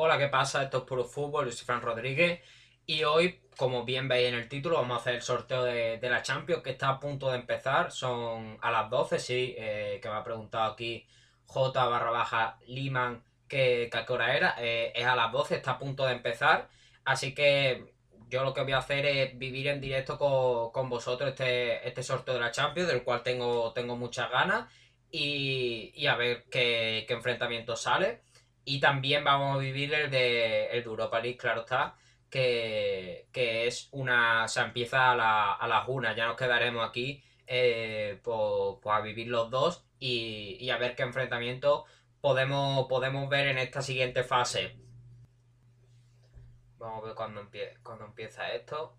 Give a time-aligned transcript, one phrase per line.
[0.00, 0.62] Hola, ¿qué pasa?
[0.62, 2.40] Esto es Puro Fútbol, yo soy Fran Rodríguez
[2.86, 6.22] y hoy, como bien veis en el título, vamos a hacer el sorteo de, la
[6.22, 10.14] Champions que está a punto de empezar, son a las 12, sí, eh, que me
[10.14, 11.04] ha preguntado aquí
[11.46, 15.72] J barra baja Liman que, a qué hora era, eh, es a las 12, está
[15.72, 16.68] a punto de empezar,
[17.04, 17.92] así que
[18.28, 20.16] yo lo que voy a hacer es vivir en directo
[20.72, 24.72] con, vosotros este, este sorteo de la Champions, del cual tengo, tengo muchas ganas
[25.10, 28.27] y, a ver qué, qué enfrentamiento sale.
[28.68, 31.96] Y también vamos a vivir el de, el de Europa League, claro está,
[32.28, 34.44] que, es una.
[34.44, 36.14] O sea, empieza a, la, a las una.
[36.14, 41.02] Ya nos quedaremos aquí eh, pues, pues, a vivir los dos y, a ver qué
[41.02, 41.86] enfrentamiento
[42.20, 44.76] podemos, podemos ver en esta siguiente fase.
[46.76, 47.48] Vamos a ver cuando,
[47.82, 48.98] cuando empieza esto.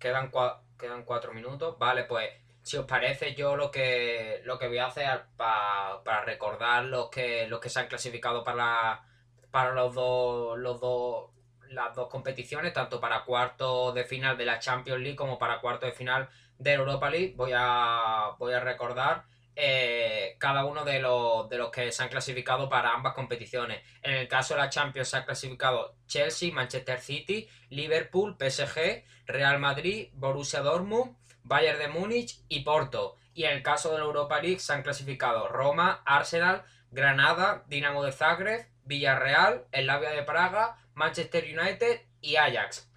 [0.00, 0.32] Quedan,
[0.76, 1.78] quedan cuatro minutos.
[1.78, 2.30] Vale, pues
[2.66, 7.46] si os parece, yo lo que, lo que voy a hacer para recordar los que,
[7.46, 9.04] los que se han clasificado para,
[9.52, 11.30] para los dos, los dos,
[11.68, 15.86] las dos competiciones, tanto para cuarto de final de la Champions League como para cuarto
[15.86, 20.98] de final de la Europa League, voy a, voy a recordar eh, cada uno de
[20.98, 23.80] los, de los que se han clasificado para ambas competiciones.
[24.02, 29.60] En el caso de la Champions se ha clasificado Chelsea, Manchester City, Liverpool, PSG, Real
[29.60, 33.16] Madrid, Borussia Dortmund, Bayern de Múnich y Porto.
[33.34, 38.02] Y en el caso de la Europa League se han clasificado Roma, Arsenal, Granada, Dinamo
[38.02, 42.90] de Zagreb, Villarreal, el Lavia de Praga, Manchester United y Ajax.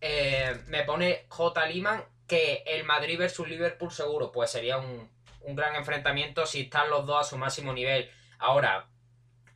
[0.00, 1.66] Eh, me pone J.
[1.66, 5.10] Liman que el Madrid versus Liverpool seguro, pues sería un,
[5.50, 8.10] gran enfrentamiento si están los dos a su máximo nivel.
[8.38, 8.86] Ahora,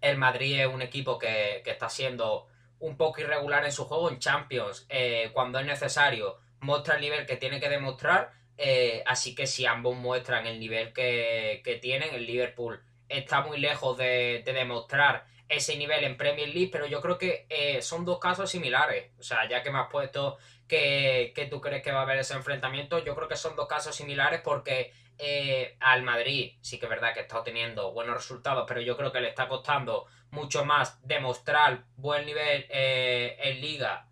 [0.01, 2.49] el Madrid es un equipo que, está siendo
[2.81, 7.27] un poco irregular en su juego en Champions, eh, cuando es necesario muestra el nivel
[7.27, 8.33] que tiene que demostrar.
[8.57, 13.99] Eh, así que si ambos muestran el nivel que, tienen, el Liverpool está muy lejos
[13.99, 18.51] de, demostrar ese nivel en Premier League, pero yo creo que eh, son dos casos
[18.51, 19.11] similares.
[19.19, 20.39] O sea, ya que me has puesto
[20.69, 23.95] que, tú crees que va a haber ese enfrentamiento, yo creo que son dos casos
[23.95, 28.81] similares porque eh, al Madrid sí que es verdad que está obteniendo buenos resultados, pero
[28.81, 34.07] yo creo que le está costando mucho más demostrar buen nivel en liga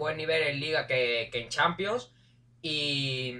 [0.00, 2.10] buen nivel en liga que, en Champions
[2.60, 3.36] y,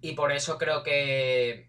[0.00, 1.68] y, por eso creo que,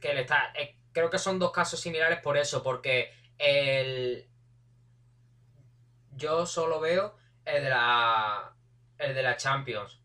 [0.00, 4.28] que está, eh, creo que son dos casos similares por eso, porque el,
[6.12, 8.52] yo solo veo el de la,
[8.98, 9.98] el de la Champions.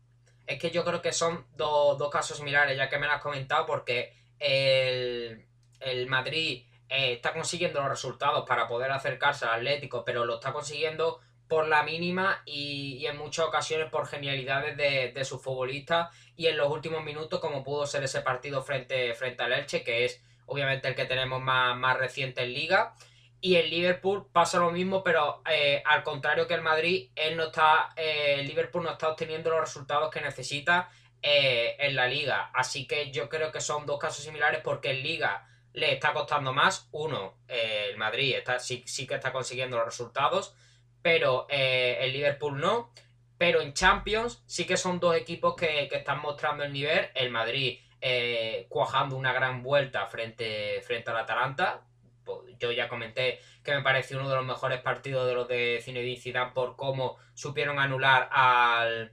[0.46, 3.66] Es que yo creo que son dos, casos similares, ya que me lo has comentado,
[3.66, 5.46] porque el,
[5.80, 10.52] el Madrid eh, está consiguiendo los resultados para poder acercarse al Atlético, pero lo está
[10.52, 16.46] consiguiendo por la mínima y, en muchas ocasiones por genialidades de, de sus futbolistas y
[16.46, 20.22] en los últimos minutos como pudo ser ese partido frente, frente al Elche que es
[20.46, 22.94] obviamente el que tenemos más, más reciente en liga.
[23.40, 27.44] Y el Liverpool pasa lo mismo pero eh, al contrario que el Madrid él no
[27.44, 30.88] está eh, Liverpool no está obteniendo los resultados que necesita
[31.22, 32.50] eh, en la liga.
[32.54, 36.52] Así que yo creo que son dos casos similares porque en liga le está costando
[36.54, 36.88] más.
[36.92, 40.54] Uno el Madrid está, sí, sí que está consiguiendo los resultados
[41.04, 42.90] pero eh, el Liverpool no.
[43.36, 47.10] Pero en Champions sí que son dos equipos que, están mostrando el nivel.
[47.14, 51.82] El Madrid eh, cuajando una gran vuelta frente, frente al Atalanta.
[52.24, 55.80] Pues, yo ya comenté que me pareció uno de los mejores partidos de los de
[55.82, 59.12] Zinedine Zidane por cómo supieron anular al,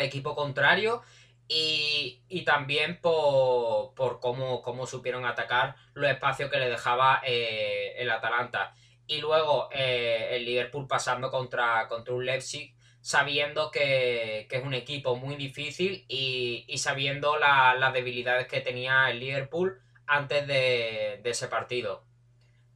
[0.00, 1.02] equipo contrario.
[1.46, 8.72] Y, también por, cómo, cómo, supieron atacar los espacios que le dejaba eh, el Atalanta
[9.12, 15.16] y luego eh, el Liverpool pasando contra, contra un Leipzig sabiendo que, es un equipo
[15.16, 22.04] muy difícil y, sabiendo las debilidades que tenía el Liverpool antes de, ese partido.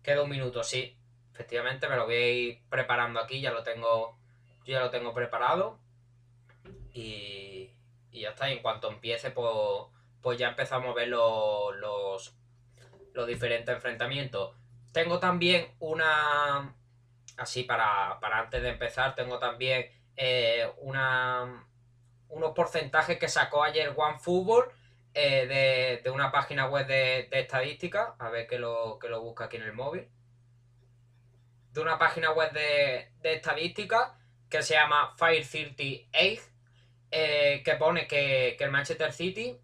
[0.03, 0.99] Queda un minuto, sí.
[1.33, 4.19] Efectivamente, me lo voy a ir preparando aquí, ya lo tengo,
[4.67, 5.79] ya lo tengo preparado.
[6.93, 7.71] Y,
[8.13, 9.55] ya está, y en cuanto empiece, pues,
[10.21, 12.37] pues ya empezamos a ver los, los,
[13.15, 14.55] los diferentes enfrentamientos.
[14.97, 16.75] Tengo también una.
[17.37, 21.67] Así para, antes de empezar, tengo también eh, una,
[22.31, 24.73] unos porcentajes que sacó ayer OneFootball
[25.13, 28.17] eh, de, una página web de, estadística.
[28.19, 30.09] A ver que lo, que lo busca aquí en el móvil.
[31.73, 34.19] De una página web de, estadística
[34.49, 36.43] que se llama Fire 38,
[37.11, 39.61] eh, que pone que, que, el Manchester City.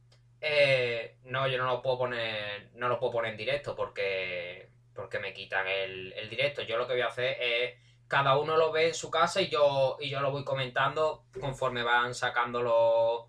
[1.25, 2.69] no, yo no lo puedo poner.
[2.75, 6.63] No lo puedo poner en directo porque porque me quitan el, directo.
[6.63, 7.75] Yo lo que voy a hacer es,
[8.09, 11.83] cada uno lo ve en su casa y yo, y yo lo voy comentando conforme
[11.83, 13.25] van sacando los,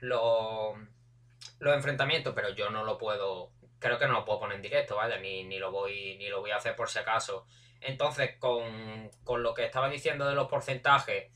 [0.00, 4.96] los, enfrentamientos, pero yo no lo puedo, creo que no lo puedo poner en directo,
[4.96, 7.46] vaya, ni, ni, lo, voy, ni lo voy a hacer por si acaso.
[7.80, 9.10] Entonces, con,
[9.42, 11.30] lo que estaba diciendo de los porcentajes,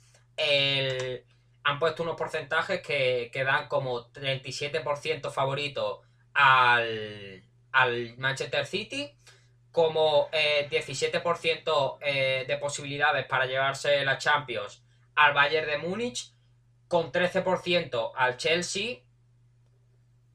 [1.64, 6.02] han puesto unos porcentajes que, que dan como 37% favorito
[6.34, 9.16] al, al Manchester City,
[9.72, 14.84] como 17% eh, eh, de posibilidades para llevarse la Champions
[15.14, 16.32] al Bayern de Múnich,
[16.88, 18.98] con 13% al Chelsea.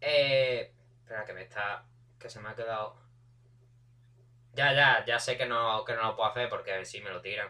[0.01, 1.85] Eh, espera que me está.
[2.19, 2.97] que se me ha quedado.
[4.53, 7.21] Ya, ya, ya sé que no, que no lo puedo hacer porque si me lo
[7.21, 7.49] tiran.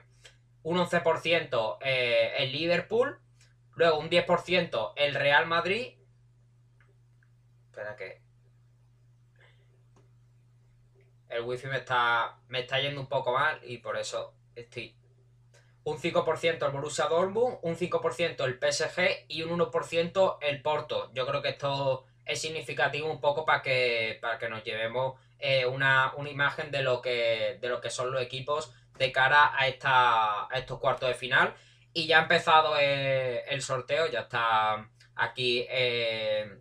[0.63, 3.18] Un 11% el Liverpool.
[3.75, 5.98] Luego un 10% el Real Madrid.
[7.69, 8.27] Espera que
[11.30, 14.96] el wifi me está, me está yendo un poco mal y por eso estoy.
[15.84, 21.10] Un 5% el Borussia Dortmund, un 5% el PSG y un 1% el Porto.
[21.14, 25.66] Yo creo que esto es significativo un poco para que, para que nos llevemos eh,
[25.66, 30.54] una, imagen de lo, que, de lo que son los equipos de cara a, esta,
[30.54, 31.54] a estos cuartos de final.
[31.94, 36.60] Y ya ha empezado eh, el sorteo, ya está aquí eh,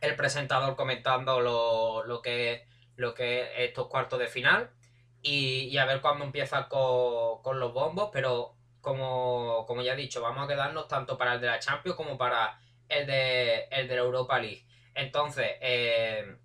[0.00, 4.70] el presentador comentando lo, lo que lo que es estos cuartos de final
[5.22, 10.48] y, a ver cuándo empieza con, los bombos, pero como, ya he dicho, vamos a
[10.48, 12.58] quedarnos tanto para el de la Champions como para
[12.88, 14.66] el de, el de la Europa League.
[14.94, 16.36] Entonces, eh,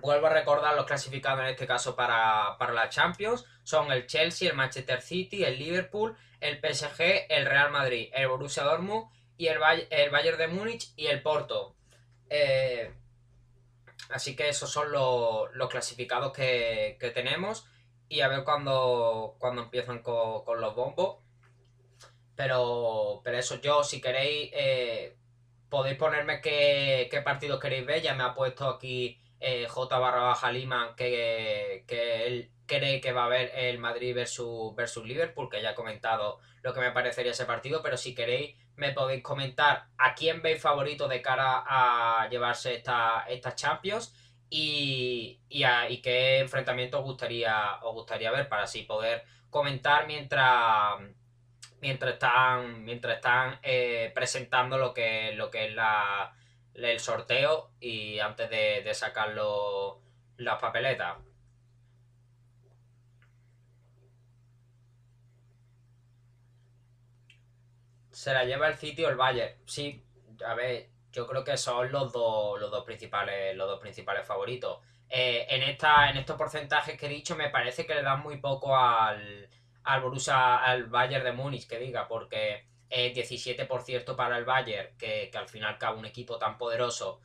[0.00, 3.44] vuelvo a recordar los clasificados en este caso para, la Champions.
[3.62, 8.64] Son el Chelsea, el Manchester City, el Liverpool, el PSG, el Real Madrid, el Borussia
[8.64, 9.06] Dortmund
[9.38, 9.58] y el,
[9.90, 11.74] el Bayern de Múnich y el Porto.
[12.28, 12.92] Eh,
[14.10, 17.66] Así que esos son los, clasificados que, tenemos.
[18.08, 21.18] Y a ver cuándo, cuando empiezan con, los bombos.
[22.36, 25.16] Pero, pero eso, yo si queréis, eh,
[25.68, 28.02] podéis ponerme qué, partidos queréis ver.
[28.02, 33.12] Ya me ha puesto aquí eh, J barra baja Lima que, que él cree que
[33.12, 36.92] va a haber el Madrid versus, versus Liverpool, que ya he comentado lo que me
[36.92, 41.62] parecería ese partido, pero si queréis me podéis comentar a quién veis favorito de cara
[41.66, 44.14] a llevarse esta, estas Champions
[44.48, 51.00] y, y, qué enfrentamiento os gustaría, os gustaría ver para así poder comentar mientras
[51.80, 56.32] mientras están mientras están eh, presentando lo que lo que es la,
[56.74, 59.34] el sorteo y antes de, de sacar
[60.36, 61.16] las papeletas
[68.22, 69.52] se la lleva el City o el Bayern.
[69.66, 70.00] Sí,
[70.46, 74.78] a ver, yo creo que son los dos, los dos principales, los dos principales favoritos.
[75.08, 78.36] Eh, en esta, en estos porcentajes que he dicho, me parece que le dan muy
[78.36, 79.48] poco al,
[79.82, 85.28] al Borussia, al Bayern de Múnich, que diga, porque eh, 17% para el Bayern, que,
[85.34, 87.20] al final cabe un equipo tan poderoso,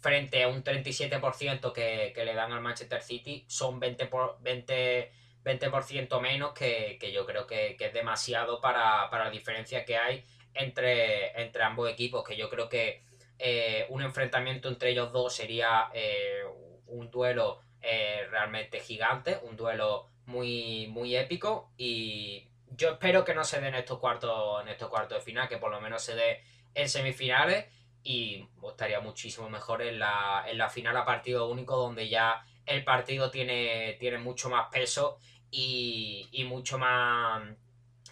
[0.00, 5.22] frente a un 37% que, que le dan al Manchester City, son 20 por 20
[5.44, 11.62] 20% menos que, yo creo que, es demasiado para, la diferencia que hay entre, entre
[11.62, 13.04] ambos equipos, que yo creo que
[13.38, 16.42] eh, un enfrentamiento entre ellos dos sería eh,
[16.86, 21.72] un duelo eh, realmente gigante, un duelo muy, muy épico.
[21.76, 25.48] Y yo espero que no se dé en estos cuartos, en estos cuartos de final,
[25.48, 26.42] que por lo menos se dé
[26.74, 27.66] en semifinales.
[28.04, 32.84] Y estaría muchísimo mejor en la, en la final a partido único donde ya el
[32.84, 35.18] partido tiene, tiene mucho más peso
[35.50, 37.42] y, mucho más,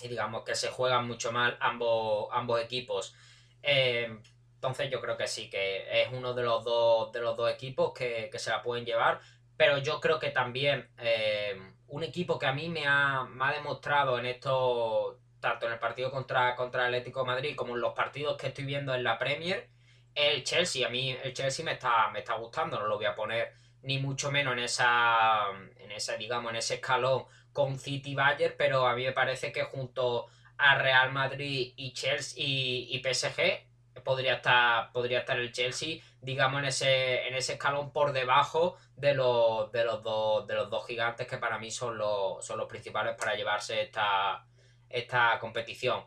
[0.09, 3.15] digamos que se juegan mucho más ambos, ambos equipos.
[3.63, 4.19] Eh,
[4.55, 7.93] entonces yo creo que sí, que es uno de los dos, de los dos equipos
[7.95, 9.21] que, se la pueden llevar,
[9.57, 14.27] pero yo creo que también eh, un equipo que a mí me ha, demostrado en
[14.27, 18.49] esto, tanto en el partido contra, contra Atlético de Madrid como en los partidos que
[18.49, 19.69] estoy viendo en la Premier,
[20.15, 20.87] el Chelsea.
[20.87, 23.99] A mí el Chelsea me está, me está gustando, no lo voy a poner ni
[23.99, 25.47] mucho menos en esa,
[25.79, 29.65] en esa, digamos, en ese escalón con City Bayern, pero a mí me parece que
[29.65, 30.27] junto
[30.57, 36.67] a Real Madrid y Chelsea y, PSG podría estar, podría estar el Chelsea, digamos, en
[36.67, 41.27] ese, en ese escalón por debajo de los, de los dos, de los dos gigantes
[41.27, 44.47] que para mí son los, son los principales para llevarse esta,
[44.89, 46.05] esta competición.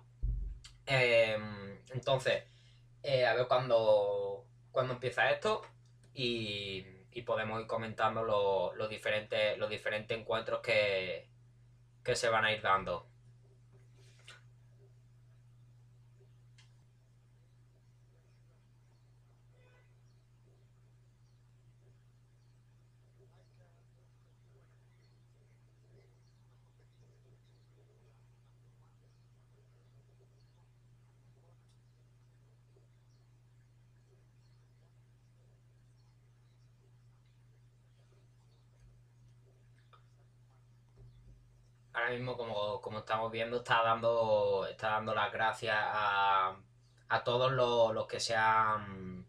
[0.86, 2.44] Em, entonces,
[3.04, 5.62] eh, a ver cuándo, cuándo empieza esto
[6.14, 6.86] y
[7.16, 11.28] y podemos ir comentando los, diferentes, los diferentes encuentros que,
[12.04, 13.13] que se van a ir dando.
[42.14, 46.56] Mismo, como, como estamos viendo, está dando, está dando las gracias a,
[47.10, 49.26] a todos los, los que se han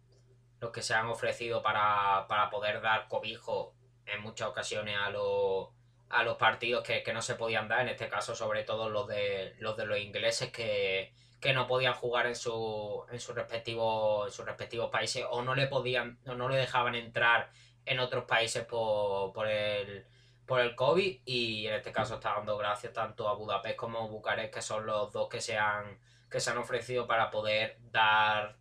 [0.61, 3.75] los que se han ofrecido para, para poder dar cobijo
[4.07, 5.69] en muchas ocasiones a los
[6.09, 9.09] a los partidos que, que, no se podían dar, en este caso sobre todo los
[9.09, 14.26] de los de los ingleses que, que no podían jugar en su en sus respectivos
[14.29, 17.50] en sus respectivos países o no le podían o no le dejaban entrar
[17.85, 20.07] en otros países por, por el
[20.47, 24.07] por el COVID y en este caso está dando gracias tanto a Budapest como a
[24.07, 25.99] Bucarest que son los dos que se han
[26.31, 28.57] que se han ofrecido para poder dar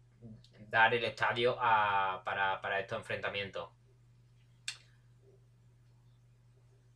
[0.73, 3.69] dar el estadio a, para, para estos enfrentamientos.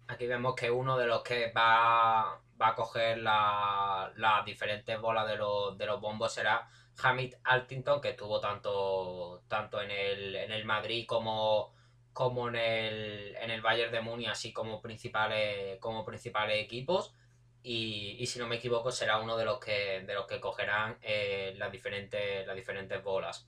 [0.08, 5.27] Aquí vemos que uno de los que va, va a coger las la diferentes bolas
[5.27, 6.67] de los, de los bombos será
[7.03, 11.75] Hamid Altington, que estuvo tanto, tanto en, el, en el Madrid como,
[12.17, 17.13] como en el, en el Bayern de Muni, así como principales, como principales equipos.
[17.62, 20.97] Y, y, si no me equivoco será uno de los que, de los que cogerán
[21.03, 23.47] eh, las, diferentes, las diferentes bolas.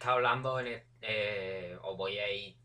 [0.00, 2.56] Está hablando, en, eh, os voy a ir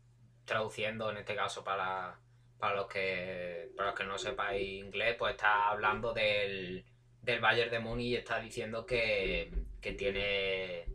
[0.46, 2.18] traduciendo en este caso para,
[2.58, 6.82] para, los, que, para los que no sepáis inglés, pues está hablando del,
[7.20, 9.52] del Bayern de Múnich y está diciendo que,
[9.82, 10.86] que tiene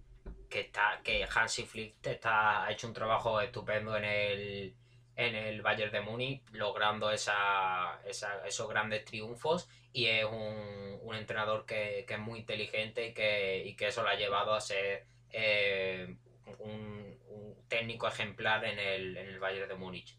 [0.50, 4.76] que está que Hansi Flick está, ha hecho un trabajo estupendo en el
[5.16, 11.66] en el Bayern de Múnich logrando esa, esos grandes triunfos y es un, un entrenador
[11.68, 15.06] que, que, es muy inteligente y que, y que eso lo ha llevado a ser
[15.30, 16.16] eh,
[16.60, 20.18] un, un, técnico ejemplar en el, en el Bayern de Múnich.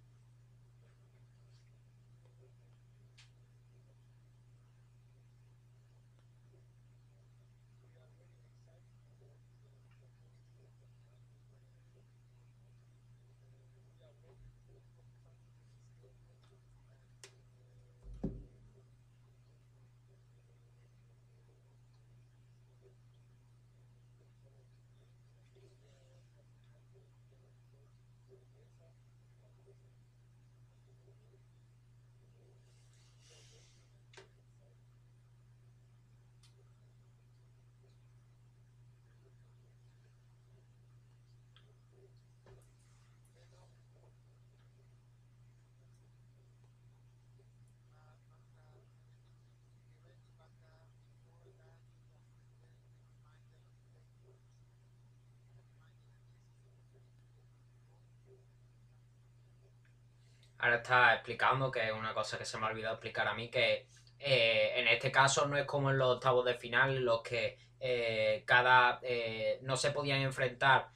[60.63, 63.51] Ahora está explicando, que es una cosa que se me ha olvidado explicar a mí,
[63.51, 63.89] que
[64.21, 67.59] eh, en este caso no es como en los octavos de final, en los que
[67.81, 70.89] eh, cada eh, no se podían enfrentar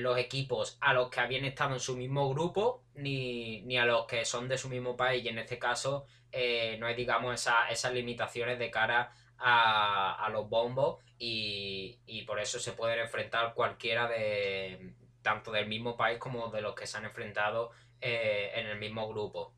[0.00, 4.04] los equipos a los que habían estado en su mismo grupo, ni, ni, a los
[4.06, 7.92] que son de su mismo país, y en este caso no hay, digamos, esa, esas
[7.92, 14.08] limitaciones de cara a, a los bombos, y, y por eso se pueden enfrentar cualquiera
[14.08, 18.78] de tanto del mismo país como de los que se han enfrentado eh, en el
[18.78, 19.54] mismo grupo.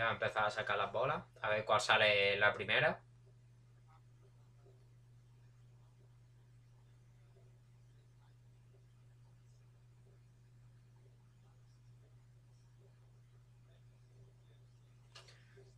[0.00, 1.22] Ya empezar a sacar las bolas.
[1.42, 3.02] A ver cuál sale la primera.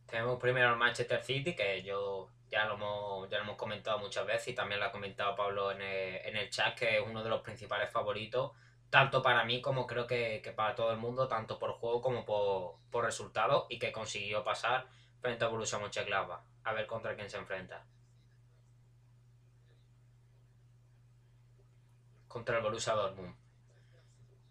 [0.07, 4.25] Tenemos primero el Manchester City, que yo ya lo hemos, ya lo hemos comentado muchas
[4.25, 7.41] veces y también lo ha comentado Pablo en el, chat, que es uno de los
[7.41, 8.53] principales favoritos,
[8.93, 12.75] tanto para mí como creo que, para todo el mundo, tanto por juego como por,
[12.91, 14.85] por resultados, y que consiguió pasar
[15.19, 16.43] frente a Borussia Mönchengladbach.
[16.63, 17.87] A ver contra quién se enfrenta.
[22.27, 23.35] Contra el Borussia Dortmund.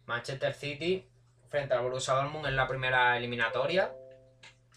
[0.07, 1.09] Manchester City
[1.49, 3.95] frente al Borussia Dortmund en la primera eliminatoria.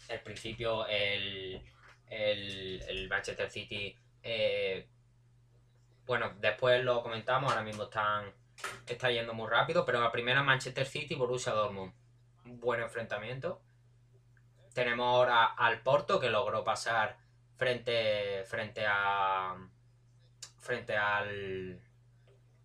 [0.08, 1.60] El principio, el,
[2.06, 3.98] el, Manchester City.
[4.22, 4.86] Eh,
[6.06, 8.32] bueno, después lo comentamos, ahora mismo están
[8.86, 11.92] está yendo muy rápido, pero la primera Manchester City, Borussia Dortmund.
[12.44, 13.60] Un buen enfrentamiento.
[14.74, 17.18] Tenemos ahora al Porto que logró pasar
[17.56, 19.56] frente frente a
[20.58, 21.80] frente al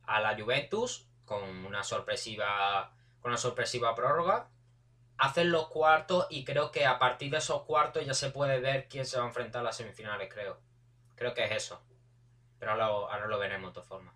[0.03, 4.49] a la Juventus con una sorpresiva con una sorpresiva prórroga
[5.21, 8.87] hacen los cuartos y creo que a partir de esos cuartos ya se puede ver
[8.89, 10.59] quién se va a enfrentar a las semifinales, creo.
[11.15, 11.79] Creo que es eso.
[12.57, 14.15] Pero ahora lo, veremos de todas formas.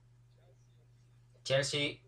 [1.45, 1.99] Chelsea,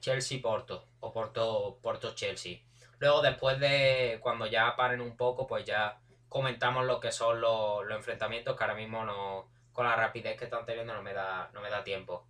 [0.00, 2.58] Chelsea Porto o Porto, Porto Chelsea.
[2.98, 7.86] Luego después de cuando ya paren un poco, pues ya comentamos lo que son los,
[7.86, 11.50] los enfrentamientos que ahora mismo no con la rapidez que están teniendo no me da
[11.52, 12.26] no me da tiempo.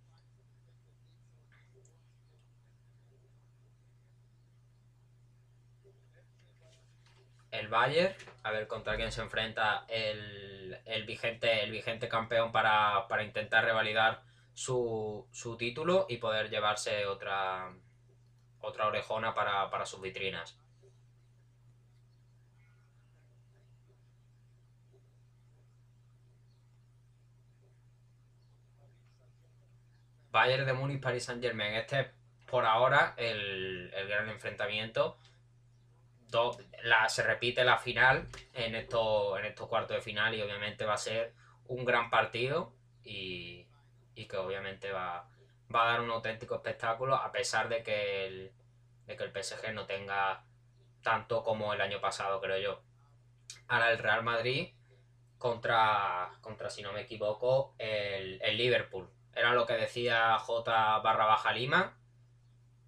[7.59, 8.13] el Bayern,
[8.43, 14.21] a ver contra quién se enfrenta el, vigente, el vigente campeón para, intentar revalidar
[14.55, 15.27] su,
[15.59, 17.71] título y poder llevarse otra,
[18.59, 20.57] otra orejona para, sus vitrinas.
[30.31, 31.75] Bayern de Múnich, Paris Saint Germain.
[31.75, 32.11] Este
[32.49, 35.17] por ahora el, el gran enfrentamiento
[36.83, 40.95] la, se repite la final en estos, en estos cuartos de final y obviamente va
[40.95, 41.33] a ser
[41.67, 43.67] un gran partido y,
[44.23, 45.29] que obviamente va,
[45.73, 48.51] va a dar un auténtico espectáculo a pesar de que el,
[49.05, 50.45] de que el PSG no tenga
[51.01, 52.81] tanto como el año pasado, creo yo.
[53.67, 54.73] Ahora el Real Madrid
[55.37, 59.09] contra, contra si no me equivoco, el, el Liverpool.
[59.33, 61.97] Era lo que decía J barra baja Lima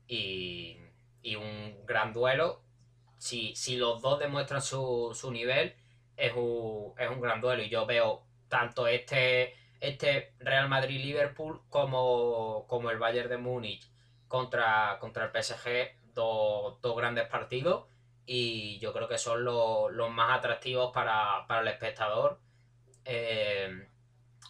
[0.08, 0.80] y,
[1.22, 2.62] y un gran duelo
[3.18, 5.76] si, si los dos demuestran su, su nivel,
[6.16, 7.64] es un, es un gran duelo.
[7.64, 13.90] Y yo veo tanto este, este Real Madrid-Liverpool como, como el Bayern de Múnich
[14.28, 17.88] contra, contra el PSG, dos, grandes partidos.
[18.26, 22.40] Y yo creo que son los, más atractivos para, el espectador.
[23.06, 23.88] Eh,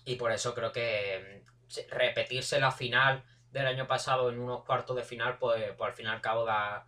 [0.05, 1.43] y por eso creo que
[1.89, 6.05] repetirse la final del año pasado en unos cuartos de final, pues, pues al fin
[6.05, 6.87] y al cabo da,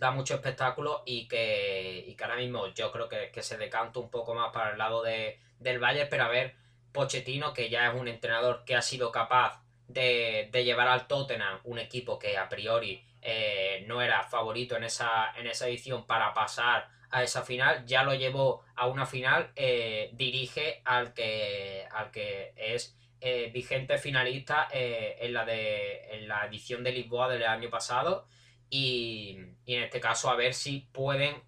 [0.00, 4.10] da mucho espectáculo y que, y que ahora mismo yo creo que, se decanta un
[4.10, 6.56] poco más para el lado de, del Bayern, pero a ver,
[6.92, 11.78] Pochettino, que ya es un entrenador que ha sido capaz de, llevar al Tottenham, un
[11.78, 17.42] equipo que a priori eh, no era favorito en esa, edición para pasar a esa
[17.42, 23.50] final, ya lo llevó a una final, eh, dirige al que, al que es eh,
[23.52, 28.26] vigente finalista en, la de, en la edición de Lisboa del año pasado.
[28.72, 31.42] Y, en este caso a ver si pueden,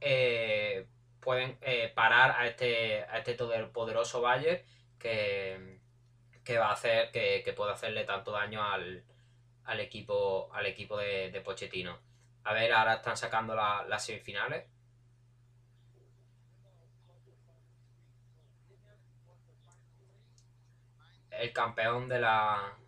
[1.21, 1.59] pueden
[1.95, 4.61] parar a este, a este poderoso Bayern
[5.03, 9.05] que, va a hacer que, puede hacerle tanto daño al,
[9.81, 11.99] equipo al equipo de, de, Pochettino.
[12.45, 14.67] A ver, ahora están sacando las semifinales.
[21.31, 22.79] El campeón de la...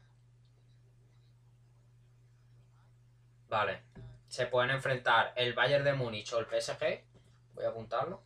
[3.48, 3.94] Vale
[4.35, 7.05] se pueden enfrentar el Bayern de Múnich o el PSG.
[7.53, 8.20] Voy a apuntarlo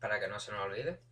[0.00, 1.02] para que no se nos olvide.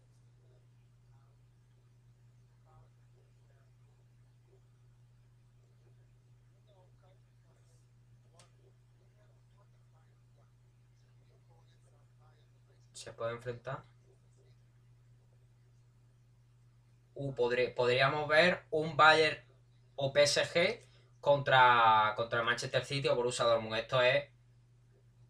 [13.01, 13.83] Se puede enfrentar.
[17.15, 19.39] Uh, podríamos ver un Bayern
[19.97, 20.83] o PSG
[21.19, 23.77] contra, contra el Manchester City o Borussia Dortmund.
[23.77, 24.29] Esto es.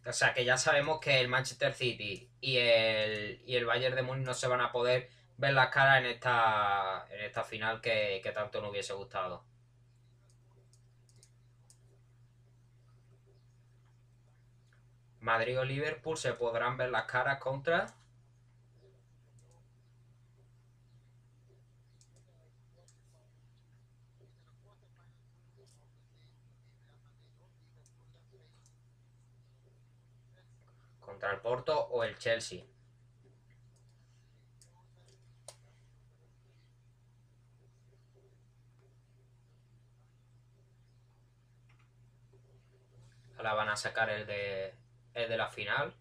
[0.05, 4.03] O sea, que ya sabemos que el Manchester City y el, y el Bayern de
[4.03, 8.21] Múnich no se van a poder ver las caras en esta, en esta final que,
[8.21, 9.45] que tanto nos hubiese gustado.
[15.21, 17.87] Madrid o Liverpool se podrán ver las caras contra.
[31.01, 32.65] Contra el Porto o el Chelsea.
[43.37, 44.75] Ahora van a sacar el de
[45.15, 45.93] de la final.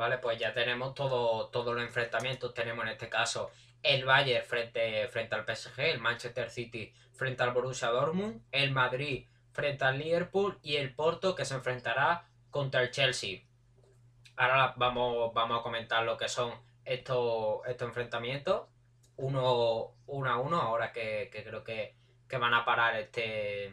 [0.00, 2.54] Vale, pues ya tenemos todo, todos los enfrentamientos.
[2.54, 3.50] Tenemos en este caso
[3.82, 9.26] el Bayern frente, frente al PSG, el Manchester City frente al Borussia Dortmund, el Madrid
[9.52, 13.42] frente al Liverpool y el Porto que se enfrentará contra el Chelsea.
[14.36, 16.50] Ahora vamos, vamos a comentar lo que son
[16.86, 18.68] estos, estos enfrentamientos.
[19.16, 19.92] Uno,
[20.26, 21.94] a uno, ahora que, creo que,
[22.38, 23.70] van a parar este.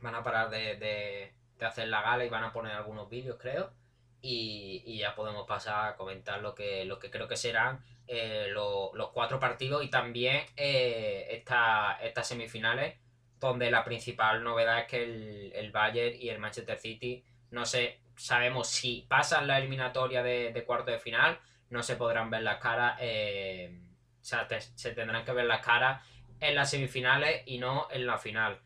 [0.00, 3.77] Van a parar de hacer la gala y van a poner algunos vídeos, creo
[4.20, 9.10] y, ya podemos pasar a comentar lo que, lo que creo que serán eh, los
[9.12, 12.96] cuatro partidos y también eh, estas semifinales
[13.38, 18.00] donde la principal novedad es que el, el, Bayern y el Manchester City no sé,
[18.16, 21.38] sabemos si pasan la eliminatoria de, cuarto de final,
[21.70, 23.78] no se podrán ver las caras, eh,
[24.20, 26.02] o sea, se tendrán que ver las caras
[26.40, 28.60] en las semifinales y no en la final.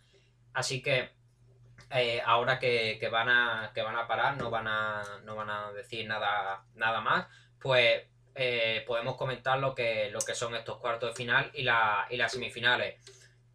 [0.52, 1.10] Así que
[1.94, 5.72] eh, ahora que, van a, que van a parar, no van a, no van a
[5.72, 7.26] decir nada, nada más,
[7.60, 12.06] pues eh, podemos comentar lo que, lo que son estos cuartos de final y, la,
[12.08, 12.96] y las semifinales.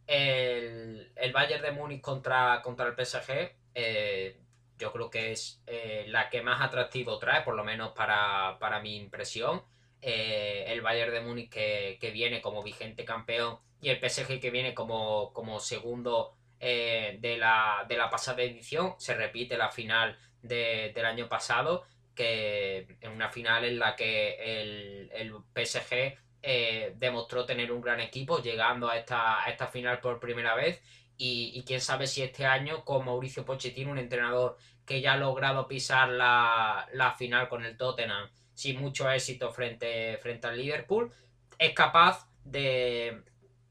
[0.06, 4.40] El, el, Bayern de Múnich contra, contra el PSG, eh,
[4.78, 5.64] yo creo que es
[6.08, 9.64] la que más atractivo trae, por lo menos para, mi impresión.
[10.02, 14.76] el Bayern de Múnich que, que, viene como vigente campeón y el PSG que viene
[14.76, 18.96] como, como segundo eh, de, la, de, la, pasada edición.
[18.98, 21.84] Se repite la final del año pasado,
[22.16, 28.00] que en una final en la que el, el PSG eh, demostró tener un gran
[28.00, 30.82] equipo, llegando a esta, a esta final por primera vez.
[31.18, 35.68] Y, quién sabe si este año, con Mauricio Pochettino, un entrenador que ya ha logrado
[35.68, 41.12] pisar la, la final con el Tottenham sin mucho éxito frente, frente al Liverpool,
[41.60, 43.24] es capaz de,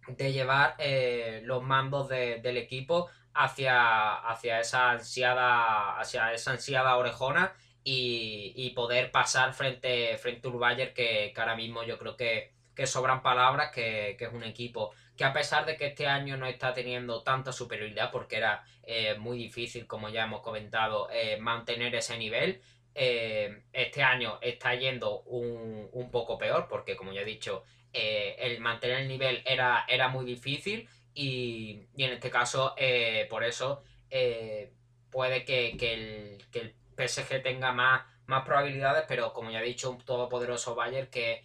[0.08, 7.52] de llevar eh, los mandos del equipo hacia, hacia, esa ansiada, hacia esa ansiada orejona
[7.84, 12.52] y, poder pasar frente, frente a un Bayern que, ahora mismo yo creo que,
[12.86, 16.74] sobran palabras, que, es un equipo que a pesar de que este año no está
[16.74, 22.18] teniendo tanta superioridad porque era eh, muy difícil, como ya hemos comentado, eh, mantener ese
[22.18, 22.60] nivel,
[22.94, 27.62] este año está yendo un, un, poco peor porque, como ya he dicho,
[27.98, 33.42] eh, el mantener el nivel era, era muy difícil y, en este caso, eh, por
[33.42, 34.70] eso, eh,
[35.10, 39.90] puede que, el, que, el, PSG tenga más, más probabilidades, pero como ya he dicho,
[39.90, 41.42] un todopoderoso Bayern que,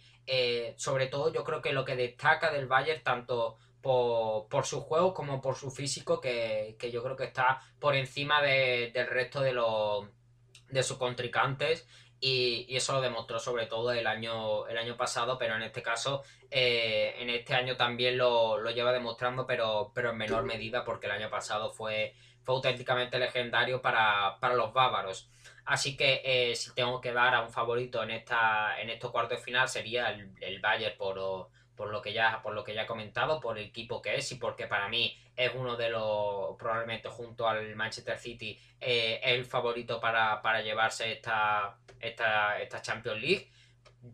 [0.76, 5.40] sobre todo, yo creo que lo que destaca del Bayern, tanto por, su juego como
[5.40, 10.06] por su físico, que, yo creo que está por encima del resto de, los,
[10.68, 11.86] de sus contrincantes
[12.22, 16.22] y, eso lo demostró sobre todo el año, el año pasado, pero en este caso,
[16.50, 21.12] eh, en este año también lo, lleva demostrando, pero, pero en menor medida, porque el
[21.12, 25.28] año pasado fue, fue auténticamente legendario para, los bávaros.
[25.64, 29.38] Así que eh, si tengo que dar a un favorito en esta en estos cuartos
[29.38, 32.82] de final sería el, el Bayern por, por lo que ya por lo que ya
[32.82, 36.56] he comentado por el equipo que es y porque para mí es uno de los
[36.58, 43.20] probablemente junto al Manchester City eh, el favorito para, para llevarse esta, esta, esta, Champions
[43.20, 43.48] League.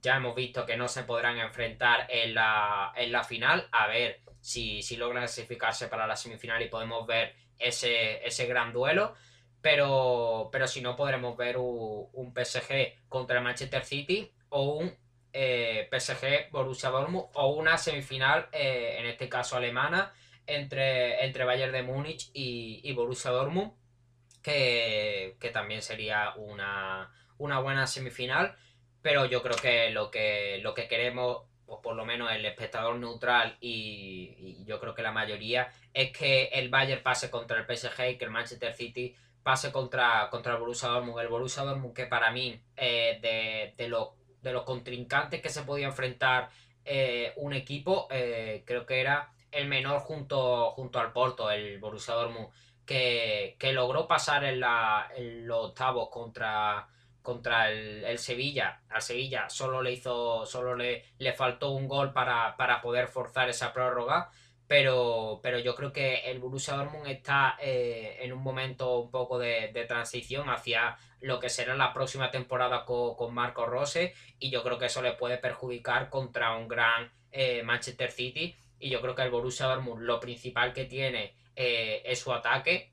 [0.02, 3.66] Ya hemos visto que no se podrán enfrentar en la, en la final.
[3.72, 8.74] A ver si, si logran clasificarse para la semifinal y podemos ver ese, ese gran
[8.74, 9.14] duelo.
[9.62, 14.94] Pero, pero si no podremos ver un, un PSG contra el Manchester City o un
[15.40, 20.12] eh, PSG Borussia Dortmund o una semifinal, eh, en este caso alemana,
[20.48, 23.70] entre, entre Bayern de Múnich y, Borussia Dortmund,
[24.42, 28.56] que, también sería una, buena semifinal,
[29.00, 32.96] pero yo creo que lo que, lo que queremos, o por lo menos el espectador
[32.96, 38.10] neutral y, yo creo que la mayoría, es que el Bayern pase contra el PSG
[38.10, 41.20] y que el Manchester City pase contra, contra el Borussia Dortmund.
[41.20, 44.08] El Borussia Dortmund que para mí eh, de, de, los,
[44.42, 46.50] de los contrincantes que se podía enfrentar
[46.84, 52.14] eh, un equipo, eh, creo que era el menor junto, junto al Porto, el Borussia
[52.14, 52.48] Dortmund,
[52.84, 56.88] que, que logró pasar en, la, en los octavos contra,
[57.22, 58.82] contra el, Sevilla.
[58.88, 63.48] Al Sevilla solo le hizo, solo le, le faltó un gol para, para poder forzar
[63.48, 64.30] esa prórroga
[64.68, 69.38] pero, pero yo creo que el Borussia Dortmund está eh, en un momento un poco
[69.38, 74.78] de, transición hacia lo que será la próxima temporada con, Marco Rose y yo creo
[74.78, 79.22] que eso le puede perjudicar contra un gran eh, Manchester City y yo creo que
[79.22, 82.92] el Borussia Dortmund lo principal que tiene eh, es su ataque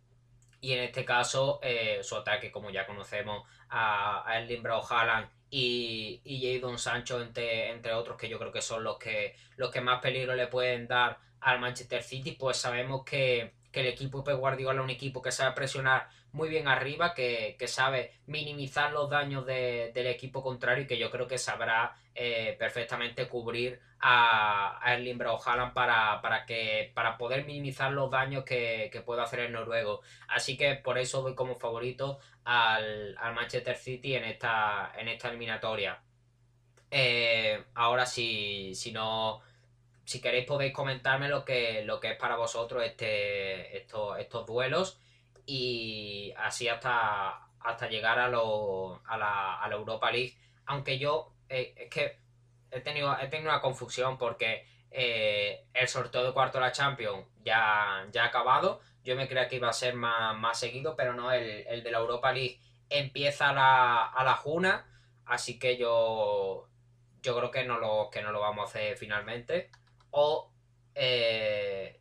[0.61, 1.59] y en este caso
[2.01, 7.93] su ataque como ya conocemos a, a Erling Haaland y, y Jadon Sancho entre, entre
[7.93, 11.19] otros que yo creo que son los que, los que más peligro le pueden dar
[11.45, 15.53] al Manchester City, pues sabemos que, el equipo de Guardiola es un equipo que sabe
[15.53, 21.09] presionar muy bien arriba, que, sabe minimizar los daños del equipo contrario y que yo
[21.09, 25.41] creo que sabrá eh, perfectamente cubrir a, a Erling Braut
[25.73, 30.01] para, para, que, para poder minimizar los daños que, que pueda hacer el noruego.
[30.27, 36.01] Así que por eso voy como favorito al, Manchester City en esta, en esta eliminatoria.
[36.91, 39.41] Eh, ahora si, si no
[40.03, 44.99] si queréis podéis comentarme lo que, lo que es para vosotros este, estos, estos duelos
[45.45, 50.37] y así hasta, hasta llegar a, lo, a, la, a la Europa League.
[50.65, 52.19] Aunque yo eh, es que
[52.71, 57.25] he tenido, he tenido una confusión porque eh, el sorteo de cuarto de la Champions
[57.43, 58.81] ya, ya ha acabado.
[59.03, 61.91] Yo me creía que iba a ser más, más seguido, pero no, el, el, de
[61.91, 64.41] la Europa League empieza a la, a la
[65.25, 66.67] así que yo,
[67.21, 69.69] yo creo que no, lo, que no lo vamos a hacer finalmente.
[70.11, 70.51] O,
[70.95, 71.99] eh,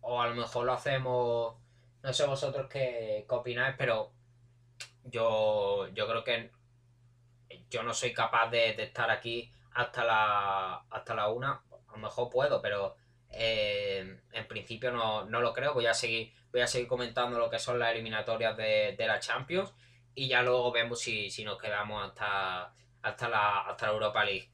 [0.00, 1.56] o a lo mejor lo hacemos,
[2.02, 4.12] no sé vosotros qué, opináis, pero
[5.04, 6.50] yo, yo creo que
[7.70, 11.62] yo no soy capaz de, estar aquí hasta la, hasta la una.
[11.88, 12.96] A lo mejor puedo, pero
[13.30, 15.74] eh, en principio no, lo creo.
[15.74, 19.72] Voy a seguir, voy a seguir comentando lo que son las eliminatorias de, la Champions
[20.14, 24.50] y ya luego vemos si, nos quedamos hasta, hasta, la, hasta la Europa League.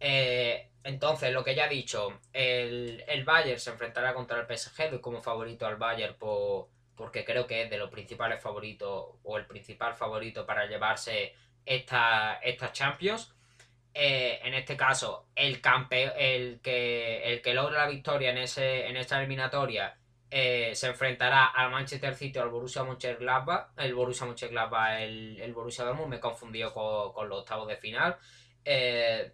[0.00, 4.90] Eh, entonces, lo que ya he dicho, el, el Bayern se enfrentará contra el PSG,
[4.90, 9.36] doy como favorito al Bayern por, porque creo que es de los principales favoritos o
[9.36, 13.32] el principal favorito para llevarse esta, estas Champions.
[13.92, 18.86] Eh, en este caso, el campeón, el que, el que logra la victoria en, ese,
[18.86, 19.96] en esta eliminatoria
[20.30, 23.70] eh, se enfrentará al Manchester City o al Borussia Mönchengladbach.
[23.76, 28.16] El Borussia Mönchengladbach, el, el Borussia Dortmund me confundió con, con los octavos de final.
[28.64, 29.32] Eh,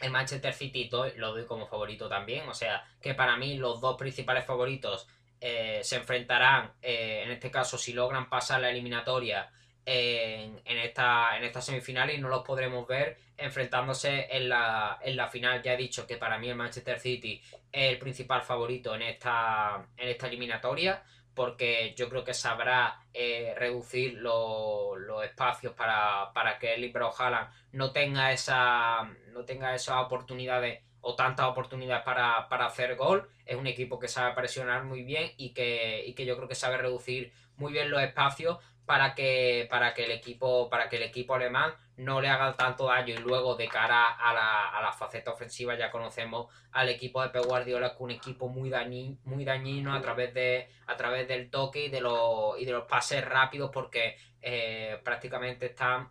[0.00, 2.48] el Manchester City lo doy como favorito también.
[2.48, 5.06] O sea, que para mí los dos principales favoritos
[5.44, 9.50] eh, se enfrentarán, eh, en este caso, si logran pasar la eliminatoria
[9.84, 15.26] en, esta, en esta semifinal y no los podremos ver enfrentándose en la, en la
[15.26, 15.60] final.
[15.60, 19.84] Ya he dicho que para mí el Manchester City es el principal favorito en esta,
[19.96, 21.02] en esta eliminatoria
[21.34, 27.90] porque yo creo que sabrá eh, reducir los espacios para, para que el Haaland no
[27.90, 33.28] tenga esa no tenga esas oportunidades o tantas oportunidades para, hacer gol.
[33.44, 36.54] Es un equipo que sabe presionar muy bien y que, y que yo creo que
[36.54, 41.02] sabe reducir muy bien los espacios para que, para que el equipo, para que el
[41.02, 44.92] equipo alemán no le haga tanto daño y luego de cara a la, a la
[44.92, 49.18] faceta ofensiva ya conocemos al equipo de Pep Guardiola que es un equipo muy dañino,
[49.24, 52.84] muy dañino a través de a través del toque y de los y de los
[52.84, 56.10] pases rápidos porque eh, prácticamente está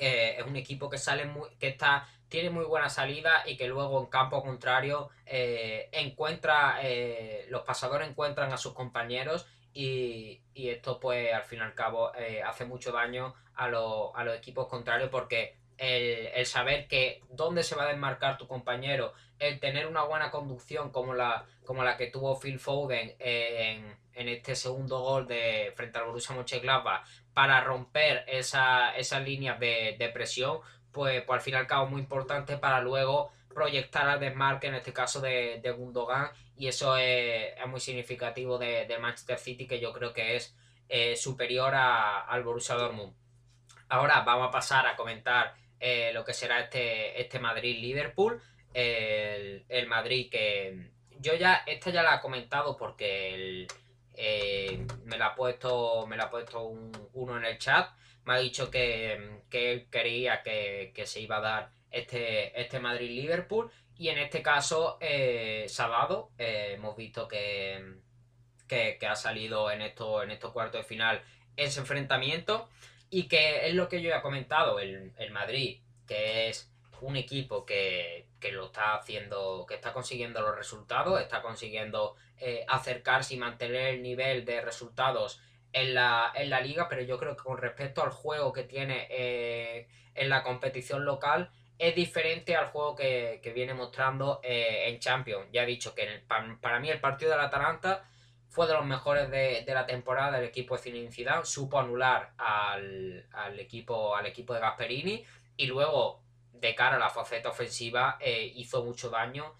[0.00, 3.68] eh, es un equipo que sale muy, que está tiene muy buena salida y que
[3.68, 6.78] luego en campo contrario eh, encuentra
[7.48, 12.42] los pasadores encuentran a sus compañeros y, esto pues al fin y al cabo eh,
[12.42, 17.88] hace mucho daño a, los equipos contrarios porque el, saber que dónde se va a
[17.88, 22.58] desmarcar tu compañero, el tener una buena conducción como la, como la que tuvo Phil
[22.58, 29.58] Foden en, este segundo gol de frente al Borussia Mönchengladbach para romper esa, esas líneas
[29.58, 30.60] de, presión,
[30.92, 34.74] pues, pues, al fin y al cabo muy importante para luego proyectar al desmarque, en
[34.74, 39.94] este caso de, de Gundogan, y eso es, muy significativo de, Manchester City, que yo
[39.94, 40.54] creo que es
[40.90, 43.14] eh, superior al Borussia Dortmund.
[43.88, 48.42] Ahora vamos a pasar a comentar eh, lo que será este, este Madrid-Liverpool.
[48.74, 53.66] El, Madrid que yo ya, esta ya la he comentado porque
[54.14, 57.88] eh, me la ha puesto, me la ha puesto uno en el chat.
[58.34, 63.70] Ha dicho que, él quería que, que se iba a dar este, este Madrid-Liverpool.
[63.96, 65.66] Y en este caso, eh,
[66.38, 67.96] eh, hemos visto que,
[68.66, 71.22] que, ha salido en estos, en estos cuartos de final
[71.56, 72.68] ese enfrentamiento
[73.10, 77.64] y que es lo que yo he comentado, el, el Madrid, que es un equipo
[77.64, 83.94] que, lo está haciendo, que está consiguiendo los resultados, está consiguiendo eh, acercarse y mantener
[83.94, 85.40] el nivel de resultados
[85.72, 89.06] en la, en la liga, pero yo creo que con respecto al juego que tiene
[89.10, 95.46] eh, en la competición local, es diferente al juego que, viene mostrando eh, en Champions.
[95.52, 98.04] Ya he dicho que para, mí el partido del Atalanta
[98.48, 103.24] fue de los mejores de, la temporada del equipo de Zinedine supo anular al,
[103.58, 105.24] equipo, al equipo de Gasperini
[105.56, 109.54] y luego de cara a la faceta ofensiva eh, hizo mucho daño,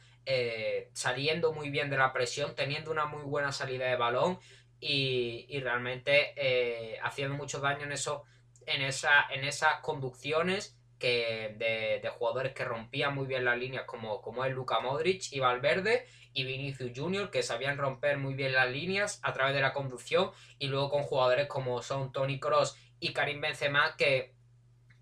[0.92, 4.38] saliendo muy bien de la presión, teniendo una muy buena salida de balón
[4.80, 8.24] y, realmente eh, haciendo mucho daño en, eso,
[8.66, 14.20] en, esa, en esas conducciones que de, jugadores que rompían muy bien las líneas como,
[14.20, 18.70] como es Luka Modric y Valverde y Vinicius Junior que sabían romper muy bien las
[18.70, 23.12] líneas a través de la conducción y luego con jugadores como son Tony Cross y
[23.12, 24.34] Karim Benzema que